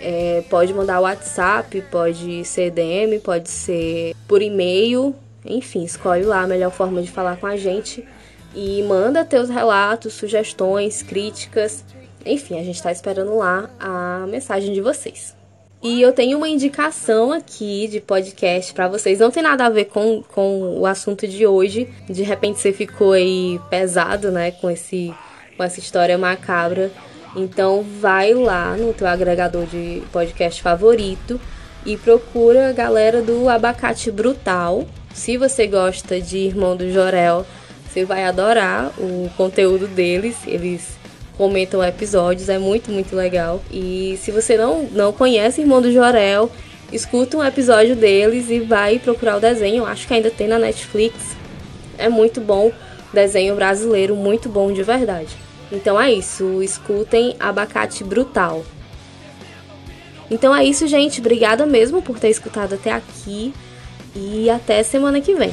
É, 0.00 0.42
pode 0.48 0.72
mandar 0.72 1.00
WhatsApp, 1.00 1.82
pode 1.90 2.44
ser 2.44 2.70
DM, 2.70 3.18
pode 3.18 3.50
ser 3.50 4.14
por 4.26 4.40
e-mail, 4.40 5.14
enfim, 5.44 5.84
escolhe 5.84 6.24
lá 6.24 6.42
a 6.42 6.46
melhor 6.46 6.70
forma 6.70 7.02
de 7.02 7.10
falar 7.10 7.36
com 7.36 7.46
a 7.46 7.56
gente 7.56 8.06
e 8.54 8.82
manda 8.82 9.24
teus 9.24 9.48
relatos, 9.48 10.14
sugestões, 10.14 11.02
críticas. 11.02 11.84
Enfim, 12.24 12.58
a 12.58 12.64
gente 12.64 12.76
está 12.76 12.90
esperando 12.92 13.36
lá 13.36 13.70
a 13.78 14.26
mensagem 14.26 14.72
de 14.72 14.80
vocês. 14.80 15.36
E 15.82 16.02
eu 16.02 16.12
tenho 16.12 16.36
uma 16.36 16.48
indicação 16.48 17.32
aqui 17.32 17.88
de 17.88 18.00
podcast 18.00 18.74
para 18.74 18.86
vocês. 18.86 19.18
Não 19.18 19.30
tem 19.30 19.42
nada 19.42 19.64
a 19.64 19.70
ver 19.70 19.86
com, 19.86 20.22
com 20.22 20.78
o 20.78 20.84
assunto 20.84 21.26
de 21.26 21.46
hoje. 21.46 21.88
De 22.06 22.22
repente 22.22 22.60
você 22.60 22.70
ficou 22.70 23.12
aí 23.12 23.58
pesado, 23.70 24.30
né, 24.30 24.50
com, 24.50 24.70
esse, 24.70 25.14
com 25.56 25.64
essa 25.64 25.80
história 25.80 26.18
macabra. 26.18 26.90
Então 27.34 27.82
vai 27.98 28.34
lá 28.34 28.76
no 28.76 28.92
teu 28.92 29.06
agregador 29.06 29.64
de 29.64 30.02
podcast 30.12 30.60
favorito 30.60 31.40
e 31.86 31.96
procura 31.96 32.68
a 32.68 32.72
galera 32.72 33.22
do 33.22 33.48
Abacate 33.48 34.10
Brutal. 34.10 34.86
Se 35.14 35.38
você 35.38 35.66
gosta 35.66 36.20
de 36.20 36.36
Irmão 36.36 36.76
do 36.76 36.92
Jorel, 36.92 37.46
você 37.88 38.04
vai 38.04 38.24
adorar 38.24 38.92
o 38.98 39.30
conteúdo 39.34 39.88
deles. 39.88 40.36
Eles 40.46 40.99
comentam 41.40 41.82
episódios, 41.82 42.50
é 42.50 42.58
muito, 42.58 42.90
muito 42.90 43.16
legal. 43.16 43.62
E 43.72 44.18
se 44.22 44.30
você 44.30 44.58
não, 44.58 44.82
não 44.92 45.10
conhece 45.10 45.62
Irmão 45.62 45.80
do 45.80 45.90
Jorel, 45.90 46.52
escuta 46.92 47.38
um 47.38 47.42
episódio 47.42 47.96
deles 47.96 48.50
e 48.50 48.60
vai 48.60 48.98
procurar 48.98 49.38
o 49.38 49.40
desenho. 49.40 49.86
Acho 49.86 50.06
que 50.06 50.12
ainda 50.12 50.30
tem 50.30 50.46
na 50.46 50.58
Netflix. 50.58 51.14
É 51.96 52.10
muito 52.10 52.42
bom. 52.42 52.70
Desenho 53.10 53.54
brasileiro, 53.54 54.14
muito 54.14 54.50
bom 54.50 54.70
de 54.70 54.82
verdade. 54.82 55.34
Então 55.72 55.98
é 55.98 56.12
isso, 56.12 56.62
escutem 56.62 57.34
Abacate 57.40 58.04
Brutal. 58.04 58.62
Então 60.30 60.54
é 60.54 60.62
isso, 60.62 60.86
gente. 60.86 61.20
Obrigada 61.20 61.64
mesmo 61.64 62.02
por 62.02 62.18
ter 62.18 62.28
escutado 62.28 62.74
até 62.74 62.92
aqui. 62.92 63.54
E 64.14 64.50
até 64.50 64.82
semana 64.82 65.22
que 65.22 65.34
vem. 65.34 65.52